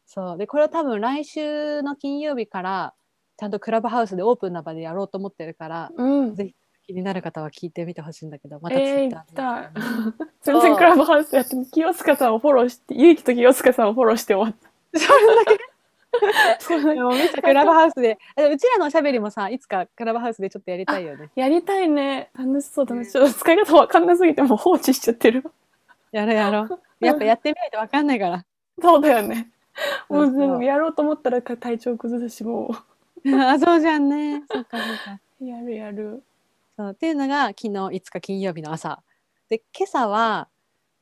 [0.06, 2.94] そうでこれを多分来週の金曜日から
[3.36, 6.34] ちゃんとクラブハウスでオープンな場でやろうと思ってるからうん。
[6.36, 6.54] ぜひ
[6.92, 9.70] 気になる方は聞いてみてほしいんだけどまたツイえー、ッ行ターきたい。
[10.42, 14.60] 全然クラブハウスやって清塚さんをフォローして、ゆうきと清塚さんをフォローして終わっ
[14.92, 14.98] た。
[14.98, 15.58] それだけ？
[16.94, 22.30] でもめっちゃクラブハウスであうちらのおしゃべりもさいつかクラブハウスでちょっとやりたいよねやりたいね。
[22.36, 23.30] 楽しそう楽しそう。
[23.30, 25.44] 使い方わかんなすぎてもう放置しちゃってる。
[26.10, 28.44] やろうやろうやっぱやってみないと分かんないから
[28.82, 29.50] そうだよね。
[30.08, 32.74] もうやろうと思ったら体調崩すし、も
[33.32, 35.46] あそうじゃんねそっかそっかう。
[35.46, 36.24] やるやる。
[36.80, 39.02] そうっていうのが昨日5日金曜日の朝。
[39.50, 40.48] で今朝は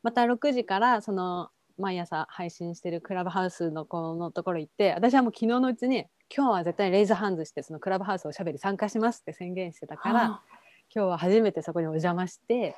[0.03, 10.43] また6時からその毎朝配信してるクラブハウスの子のところ行って私はもう昨日のうちに今日は絶対レイズハンズしてそのクラブハウスおしゃべり参加しますって宣言してたから、は
[10.93, 12.74] 今日は初めてそこにお邪魔して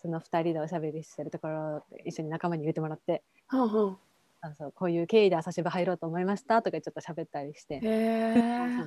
[0.00, 3.98] その2人でおしゃべりしてるところで一緒に仲間に入れてもらってあはんはん
[4.42, 8.34] あそうこういう経緯で朝渋入ろうと思いましたとかちょっと喋ったりして、へえ。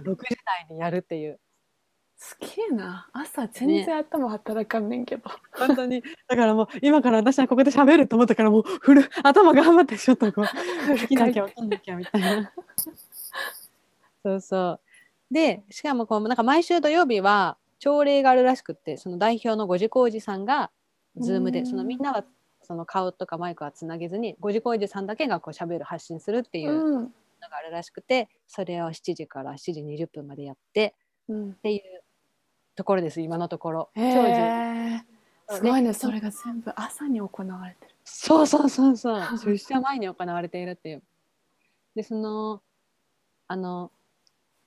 [0.03, 0.15] 6時
[0.45, 1.39] 台にやるっていう
[2.18, 3.07] すげえな。
[3.13, 5.30] 朝全然頭働かんねんけど。
[5.51, 6.01] 本当に。
[6.28, 10.45] だからもう、今から私はここで喋ると思ったから、もう、振る、頭頑張ってちょっとこう、
[10.97, 12.51] 起きなきゃ起きなきゃみたいな。
[14.24, 14.80] そうそう。
[15.32, 20.72] で、しかもこう、なんか毎週土曜日は、朝礼があるらしくって、その代表の五次工事さんが、
[21.18, 22.26] ズームで、うんそのみんなは、
[22.63, 27.05] その顔とかマイクはつなげずに、五次工事さんだけがこう喋る、発信するっていうのうん。
[27.07, 30.95] があるらしくて、それを7時から7時20分までやって、
[31.30, 31.51] うん。
[31.51, 32.03] っていう
[32.78, 33.89] ところです、今のところ。
[33.95, 34.07] すご
[35.78, 35.93] いね。
[35.93, 37.95] それが全部朝に行われてる。
[38.03, 41.03] そうそうそうそう 出社前に行われているっていう。
[41.95, 42.61] でその
[43.47, 43.91] あの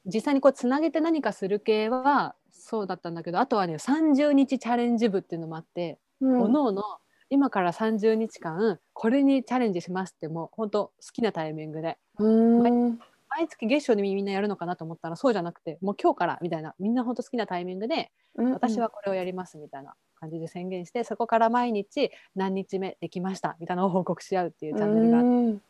[0.05, 6.83] 実際にこうつなげて何かする系はそうだったんだけどあとはね30日チャレンジ部っていうのもあって、うんおのおの
[7.29, 13.01] 今から30日間これにチャレンジしますってもう本当好きなタイミングでうん。
[13.31, 25.63] 毎月月初にみんなやるのかなと思ったらそうじゃなくてもう今日からみたいなみんな本当好きなタイミングで私はこれをやりますみたいな感じで宣言してそこから毎日何日目できましたみたいなのを報告し合うっていうチャンネルがあってうん。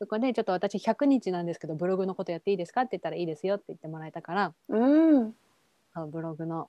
[0.00, 5.34] そこでちょっと私100日なんですけどブログのことやっていいですかって言ったらいいですよって言ってもらえたからうん。
[5.94, 6.68] あのブログの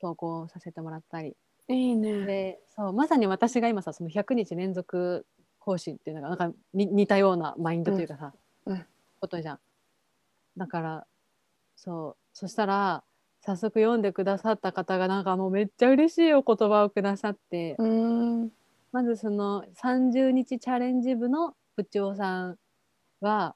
[0.00, 1.36] 投稿をさせてもらったり。
[1.68, 2.26] いいね。
[2.26, 5.26] でそうまさに私が今さその100日連続
[5.58, 8.32] 更新っていうのがなんかに似たようなマインドというかさ、
[8.66, 8.74] うん。
[8.74, 8.86] うん
[9.24, 9.58] ことじゃん。
[10.58, 11.06] だから
[11.76, 13.02] そうそしたら
[13.40, 17.76] 早速読んでくださった方がなんかもうめっちゃ嬉しいお言葉をくださって、
[18.92, 22.58] まずその30日チャレンジ部の部長さん
[23.20, 23.54] は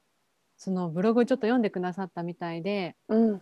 [0.57, 3.41] そのブログちょっと読んでくださったみたいでうん。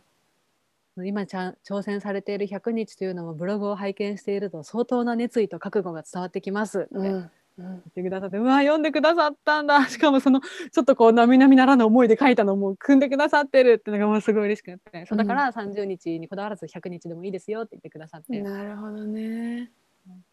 [1.05, 7.13] 今ちゃ挑戦されている100日というのもブログを拝見していると相当な熱意と覚悟が伝わってきますって
[7.57, 7.77] 言うん。
[7.77, 9.85] ってくださって、うわ読んでくださったんだ。
[9.89, 15.05] しかもそのちょっとこう並々ならぬ思いで書いたのも組んでくださってるっていうのがもうすごい嬉しくて。
[15.05, 19.71] そうだから30日にこだわらず100日でもいいですよって言ってくださって、なるほどね。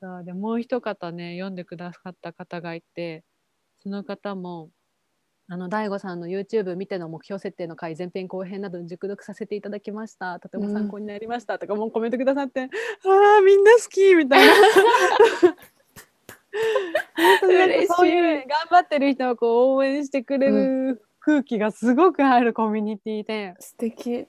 [0.00, 3.24] そうでもう一方ね読んでくださった方がいて
[3.80, 4.70] その方も
[5.48, 10.40] あの大悟さんの YouTube 見ての目標設定の回前編後編などに熟読させていただきました。
[10.40, 11.58] とても参考になりました。
[11.58, 14.54] とかもうコメントくださって、ああみんな好きみたいな
[17.88, 24.26] そういう頑張ってる人をこう応援してくれる空気がすごくあるコミュニティで、素敵。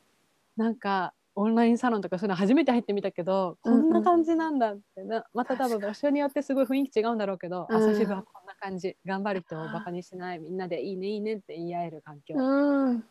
[0.58, 5.26] なんかオンラインサロンとかそういうの初めて入ってみたけど、うんうんこんな感じなんだってな。
[5.34, 7.76] また多分場所によってすごい雰囲気違うんだろうけど、うん。
[7.76, 13.04] 朝日部はこんな感じ頑張る人をバカにしないみんなでいいねいいねって言い合える環境、うん。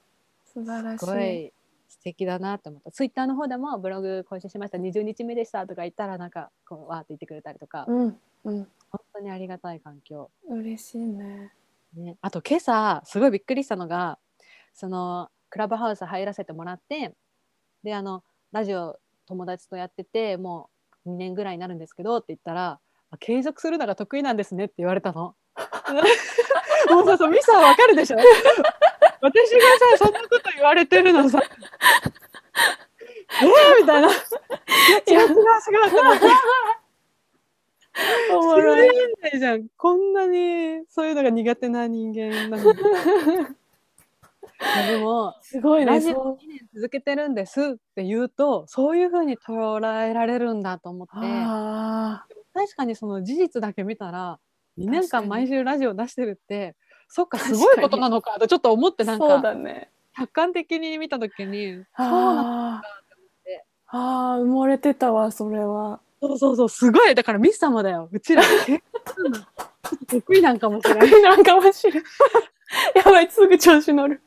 [0.47, 1.53] 素晴らしすごい
[1.89, 2.91] 素敵だなと思った。
[2.91, 4.79] ツイッターの方でもブログ更新しました。
[4.79, 8.19] 20日目でしたとか言ったらなんかこうわーって言ってくれたりとか、うん。
[8.45, 8.69] うん。
[8.95, 11.53] 本当にありがたい環境嬉しいね。
[11.97, 14.19] ね、あと今朝すごいびっくりしたのが
[14.73, 17.15] そのクラブハウス入らせてもらって
[17.85, 20.71] であのラジオ友達とやってても
[21.07, 22.81] う2年ぐらいになるんですけどって言ったら
[23.11, 25.35] あ継続するのが得意なんですねって言われたの。
[26.91, 31.41] もうさそうミサはわかるでしょ私がさそんなこと言われてるのさ
[33.43, 34.09] えー、みたいな。
[34.09, 34.13] い
[35.09, 36.84] や違う違う違う
[38.31, 38.89] おもろい。
[39.23, 39.69] ないじゃん。
[39.77, 42.75] こんなにそういうのが苦手な人間なの
[44.89, 45.87] でも、すごいね。
[45.87, 54.39] ラジオそう2年続けてるんですって言うと、そういうふうに捉えられるんだと思って、あ確かにその事実だけ見たら、
[54.79, 56.75] 2年間毎週ラジオ出してるって、
[57.09, 59.91] そっか、すごいことなのかとちょっと思って、なんか、だね。
[60.17, 62.83] 客観的に見たときに、そうなのああ。
[63.87, 66.01] ああ、埋もれてたわ、それは。
[66.29, 67.15] そうそうそう、すごい。
[67.15, 68.09] だからミス様だよ。
[68.11, 68.43] うちら、
[70.09, 71.23] 得意なんかもしれない。
[71.23, 72.05] なんかもしれん。
[72.95, 74.21] やばい、すぐ調子乗る。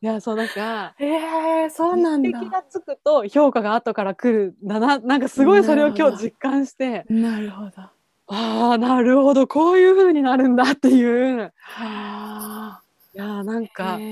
[0.00, 2.28] いや、そう、なんか、ええそうなんだ。
[2.28, 7.70] 実績がつくと評価が後から来るんだななんかすごいそれを今日実感してなるほど。
[7.82, 7.92] は
[8.28, 12.80] ああなるほどこういう風になるんだっていうあ。
[13.14, 14.08] いやーなんかびっ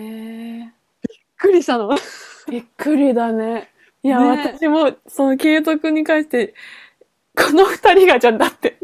[1.37, 1.91] くりしたの
[2.49, 3.71] びっくりだね。
[4.07, 6.55] いや、ね私も、その継続に関して、
[7.37, 8.79] この二人がじゃんだって。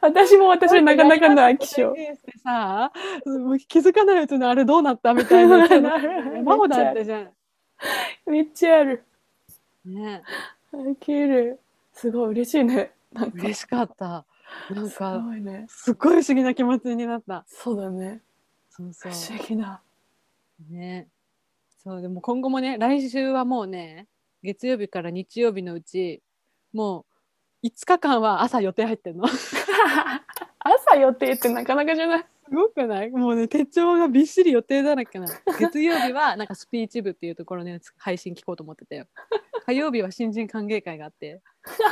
[0.00, 1.92] 私も私はなかなかの飽き性。
[1.94, 2.92] してさ
[3.24, 7.30] もう気づかないうちにあれどうなったみたいな山ほどあったじゃん
[8.26, 9.02] めっちゃある。
[9.84, 10.22] ね
[10.72, 11.58] 飽きる。
[11.92, 12.92] すごい嬉しいね。
[13.12, 14.24] なんか、嬉しかった
[14.70, 15.66] なんすかごいね。
[15.68, 18.22] すっごい不思議な気持ちになったそうだね。
[18.70, 19.82] そうそ不う思議だ。
[20.70, 21.08] ね
[21.86, 24.08] そうでも今後もね来週はもうね
[24.42, 26.20] 月曜日から日曜日のうち
[26.72, 27.06] も
[27.62, 29.24] う5日間は朝予定入ってんの。
[30.58, 32.26] 朝予定ってなかなかじゃない？
[32.48, 33.10] すごくない？
[33.10, 39.06] もうね手帳がびっしり予定だらけなの月曜日はなんかスピーチ部っていうところのやつ配信聞こうと思ってたよ。
[39.64, 41.40] 火曜日は新人歓迎会があって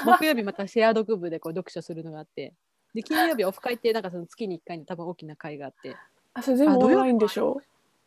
[0.05, 2.53] 木曜日またシェア読部でこう読書するのがあって
[2.95, 5.97] で金曜日はオフ会ってなんかその月に1回の多分大きな会があって。
[6.35, 7.61] あ、それ全部オンラインでしょ？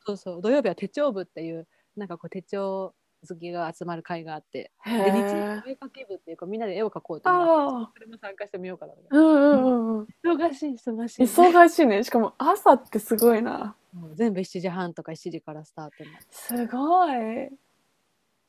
[0.05, 1.65] そうそう土曜日は手帳部っていう
[1.97, 2.93] なんかこう手帳
[3.27, 5.23] 好きが集まる会があってへで日曜。
[5.65, 8.95] 絵描き部っていうかみんなで絵を描こうっていうのがあってあそれも参加してみようかなあ。
[9.09, 10.07] うんうんうんうん。
[10.23, 12.03] 忙しい忙しい、忙しいね。
[12.03, 13.75] しかも朝ってすごいな。
[14.13, 15.91] 全部7時半とか7時からスタート
[16.29, 17.49] すごい。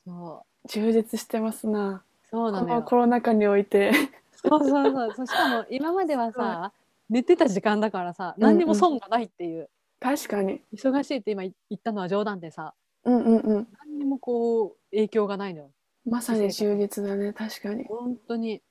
[0.05, 2.03] そう充実してますな。
[2.31, 3.91] こそうなのコロナ禍において。
[4.31, 6.71] そうそうそうそうしかも 今まではさ、
[7.09, 9.69] 寝てた時間だからさ何にも損がないっていう、
[9.99, 10.61] 確かに。
[10.73, 12.73] 忙しいって今言ったのは冗談でさ
[13.05, 13.67] うんうんうん。
[13.79, 15.71] 何にもこう影響がないのよ
[16.05, 17.33] まさに充実だね。
[17.33, 17.85] 確かに。
[17.85, 18.61] 本当に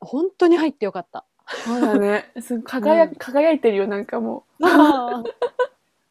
[0.00, 1.24] 本当に入ってよかった
[1.64, 2.30] そうだね。
[2.40, 4.44] す輝,、うん輝いてるよ、なんかも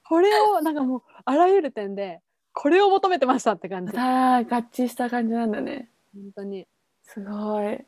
[0.08, 2.22] これをなんかもうあらゆる点で
[2.54, 3.92] これを求めてましたって感う。
[3.92, 5.90] じああ、合致した感じなんだね。
[6.14, 6.68] 本当に
[7.04, 7.86] すごい。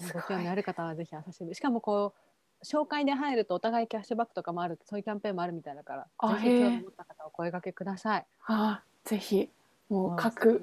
[0.00, 2.29] すご興味ある方はぜひ朝日部しかもこう
[2.64, 9.48] 紹介で入るとお互いキャッシュバックとかもあるそういうキャンペーンもあるみたいだからあぜひ興味持った方はお声掛けくださいああ、ぜひ。
[9.88, 10.62] もう各、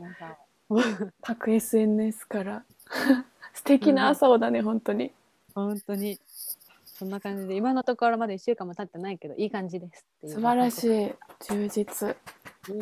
[1.21, 2.65] 各 SNS から。
[3.53, 5.11] 素敵な朝をだね、本当に。
[5.53, 6.19] 本当に
[6.85, 11.11] そんな感じで今のところまだ1週間も経ってないけどいい感じです素晴らしい、い。
[11.41, 12.15] 充実。
[12.69, 12.79] うん、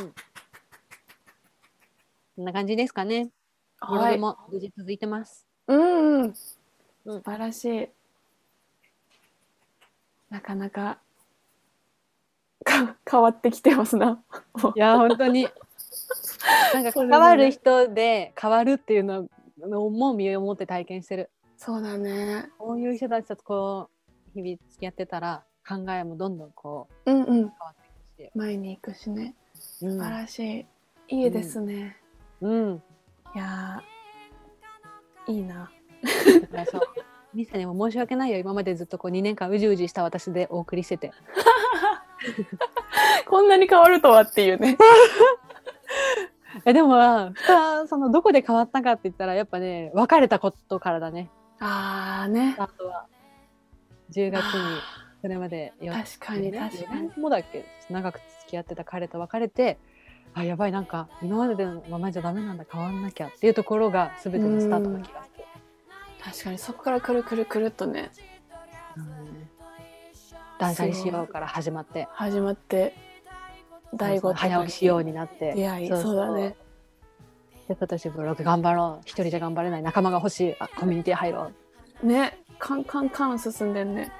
[2.38, 3.30] こんな感じですかね
[3.80, 4.16] はい。
[4.16, 6.24] グも無事続いてます、うんうん。
[6.24, 7.89] うん素晴らしい。
[10.36, 10.98] なかなか
[12.66, 14.22] か変わってきてますな。
[14.76, 15.48] いや本当に
[16.74, 19.30] なんかそう関わる人で変わるっていうの
[19.86, 22.50] をもう身をもって体験してるそうだね。
[22.58, 27.28] こういう人たちとこう日々付き合ってたら考えもどんどんこううんうん。
[27.36, 27.76] 変わっ
[28.18, 29.36] ていくし、前に行くしね。
[29.84, 30.68] うん素晴らし
[31.10, 31.16] い。
[31.22, 31.96] いいですね。
[32.42, 32.84] うん、
[33.34, 35.72] いやーいいな。
[37.36, 38.38] ミサにも申し訳ないよ。
[38.38, 41.12] 今までずっとこう2年間うじうじした私でお送りしてて。
[43.28, 44.78] こんなに変わるとはっていうね。
[46.64, 51.30] えでも蓋そのどこで変わったかって言ったらやっぱね別れたことからだね。
[51.60, 52.54] あーね。
[52.54, 52.58] ス。
[52.58, 53.06] タートは。
[54.12, 54.80] 10月に
[55.22, 57.10] それまでよ確かに確かに。
[57.10, 59.78] 4年もだっけ長く付き合ってた彼と別れて
[60.34, 65.35] あやばいなんか今までのままじゃダメなんだ変わんなきゃっていうところが全てのスタートな気がする。
[66.26, 68.10] 確かにそこからくるくるくるっとね。
[68.98, 69.48] うん。
[70.58, 72.08] 断捨離しようから始まって。
[72.14, 72.96] 始まって
[73.94, 75.54] 第五早起きしようになって。
[75.54, 76.56] 出会いそうだね。
[77.68, 79.02] で今年ブログ頑張ろう。
[79.06, 80.56] 一人じゃ頑張れない仲間が欲しい。
[80.60, 81.52] あコミュニティ入ろ
[82.02, 82.40] ね。
[82.58, 84.12] カンカンカン進んでんね。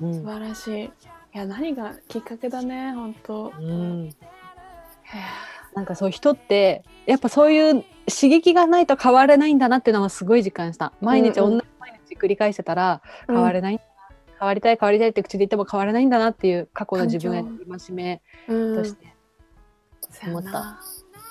[0.00, 0.84] う、う素晴らしい。
[0.84, 0.90] い
[1.38, 3.52] や何がきっかけだね本当。
[3.56, 4.14] うん、へ
[5.74, 10.92] なんかそう人ってやっぱそういう刺激がないと変われないんだなっていうのはすごい実感した。
[11.00, 11.58] 毎日うんうん。
[11.58, 13.90] 同じ毎日繰り返してたらー変われないんだな、
[14.38, 18.76] 変わりたい変わりたいって口で言っても変われないんだなっていう過去の自分への環戒めうん。
[18.76, 19.14] として、
[20.10, 20.80] そうやな。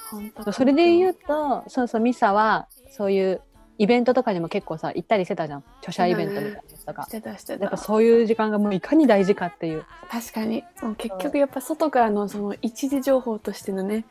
[0.09, 0.51] 本当。
[0.51, 3.41] それで言うとそうそうミサはそういう
[3.77, 5.63] イベントとかにも結構さ行ったりしてたじゃん。
[5.79, 7.03] 著者イベントみたいなやつとか。
[7.03, 7.09] し。
[7.11, 9.85] てたしてやったぱ確そういう時間がもういかに大事かっていう。
[10.33, 10.63] かに。
[10.81, 14.05] もう結局やっぱ外からのその一時情報としてのね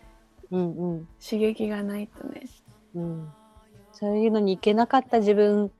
[0.51, 1.09] うんうん。
[1.23, 2.43] 刺激がないとね。
[2.95, 3.33] うん、
[3.93, 5.71] そういうのに行けなかった自分っ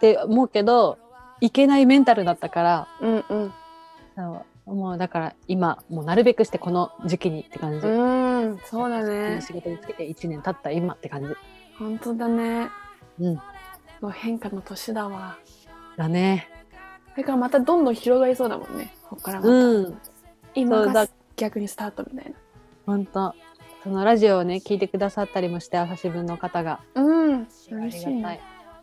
[0.00, 0.98] て思うけど
[1.40, 3.52] 行けないメンタルだったからうんうん。
[4.16, 9.40] そうもうだから今もうなるべくしてこの時期にって感じ、うんそうだね。
[9.40, 11.28] 仕事につけて1年経った今って感じ。
[11.78, 12.68] 本当だね。
[13.18, 13.34] うん。
[14.00, 15.38] もう変化の年だわ。
[15.96, 16.48] だね。
[17.12, 18.94] それからまたどんどん広がりそうだもんね。
[19.08, 19.98] こっからまた、うん。
[20.54, 22.34] 今が逆にスタートみたい
[22.86, 23.34] 本当
[23.82, 26.80] そのラジオをね聞いてくださったりもして朝日分の方が。
[26.94, 28.24] なうんあ嬉しい。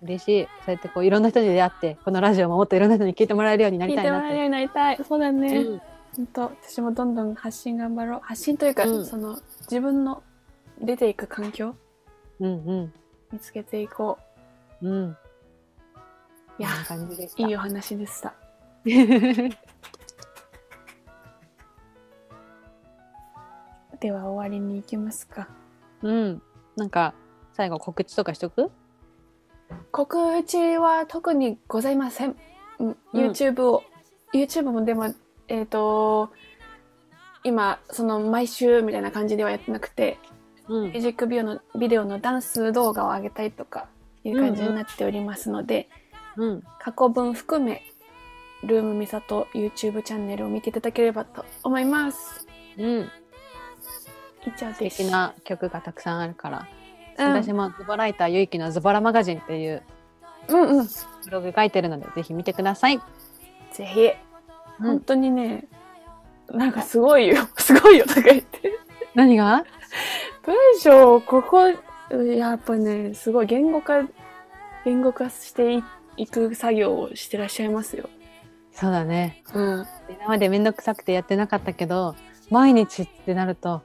[0.01, 0.47] 嬉しい。
[0.65, 4.27] そうやってこういろんな人に出会ってこのラジオももっといろんな人に聞いてもらえるようにな聞いりたいなって。
[4.27, 4.99] てもらえるようになりたい。
[5.07, 5.81] そうだね、うん。
[6.15, 8.19] 本当私もどんどん発信頑張ろう。
[8.23, 9.05] 発信というか、うん。
[9.05, 10.23] その自分の
[10.81, 11.75] 出ていく環境
[12.39, 12.93] うんうん。
[13.31, 14.17] 見つけていこ
[14.81, 14.89] う。
[14.89, 15.09] ん。
[15.09, 15.17] う
[16.59, 17.47] いやこんな感じでした。
[17.47, 18.33] いいお話でした
[23.99, 25.47] では終わりに行きますか
[26.01, 26.41] うん。
[26.75, 27.13] なんか、
[27.53, 28.71] 最後告知とかしとく？
[29.91, 32.35] 告知は特にございません、
[32.79, 33.83] うん、うん YouTube を、
[34.33, 35.13] YouTube もでも
[35.47, 36.29] えっ、と
[37.43, 40.19] 今その毎週みたいな感じではやってなくて
[40.67, 43.87] うんミュージックビデオのビデオのダンス動画を上げたりとか
[44.23, 45.89] いう感じになっておりますので、
[46.35, 46.63] うん。
[46.79, 47.83] 過去分含め
[48.63, 52.47] ルームミサト YouTube チャンネルを見ていただければと思います。
[52.77, 53.09] うん。
[54.43, 54.79] 素。
[54.79, 56.67] 敵な曲がたくさんあるから。
[57.17, 59.81] うん私もズボライターゆいきのズボラマガジンっていう
[60.49, 60.87] うんうん。
[61.25, 62.99] ブログ書いてるので、ぜひ見てください。
[63.73, 64.05] ぜひ。
[64.79, 65.65] うん本当にね、
[66.51, 67.35] なんかすごいよ。
[67.57, 68.71] すごいよとか言って。
[69.15, 69.65] 何が？
[70.43, 71.67] 文章、ここ、
[72.15, 74.03] やっぱね、すごい言語化、
[74.85, 75.83] 言語化してい
[76.17, 78.09] いく作業をしてらっしゃいますよ。
[78.71, 79.43] そうだね。
[79.53, 79.87] うん。
[80.09, 82.15] 今までめんどくさくてやってなかったけど、
[82.51, 83.81] 毎日ってなると、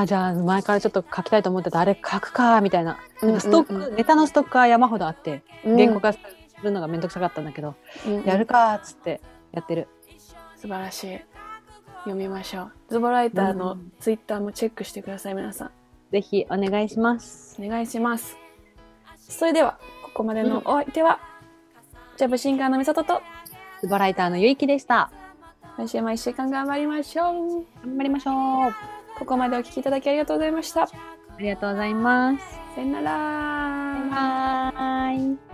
[0.00, 2.98] あ、じゃあ前からちょっと書きたいと思ってたあれ書くか、みたいな。
[3.20, 6.18] なんかストック、うんうんネタのストックは山ほどあって、うん言語化す
[6.62, 7.74] るのがめんどくさかったんだけど、
[8.06, 9.20] うんうんやるか、っつって
[9.52, 9.88] やってる。
[10.56, 11.20] 素晴らしい。
[12.04, 12.72] 読みましょう。
[12.88, 15.70] ズボライターのうんツイッターもチェックしてください、皆さん。
[16.10, 17.60] ぜひお願いします。
[17.62, 18.36] お願いします。
[19.18, 21.20] それでは、ここまでのお相手は、
[22.16, 23.22] ジャブシンガーのみさとと、
[23.80, 25.10] ズボライターのゆいきでした。
[25.76, 27.66] 今週も一週間頑張りましょう。
[27.84, 29.01] 頑張りましょう。
[29.14, 30.86] あここまでお聞きいただきありがとうございました。
[30.86, 30.96] さ
[31.38, 32.60] りがとうございます。
[32.74, 33.12] よなら。
[34.00, 35.51] バイバーイ。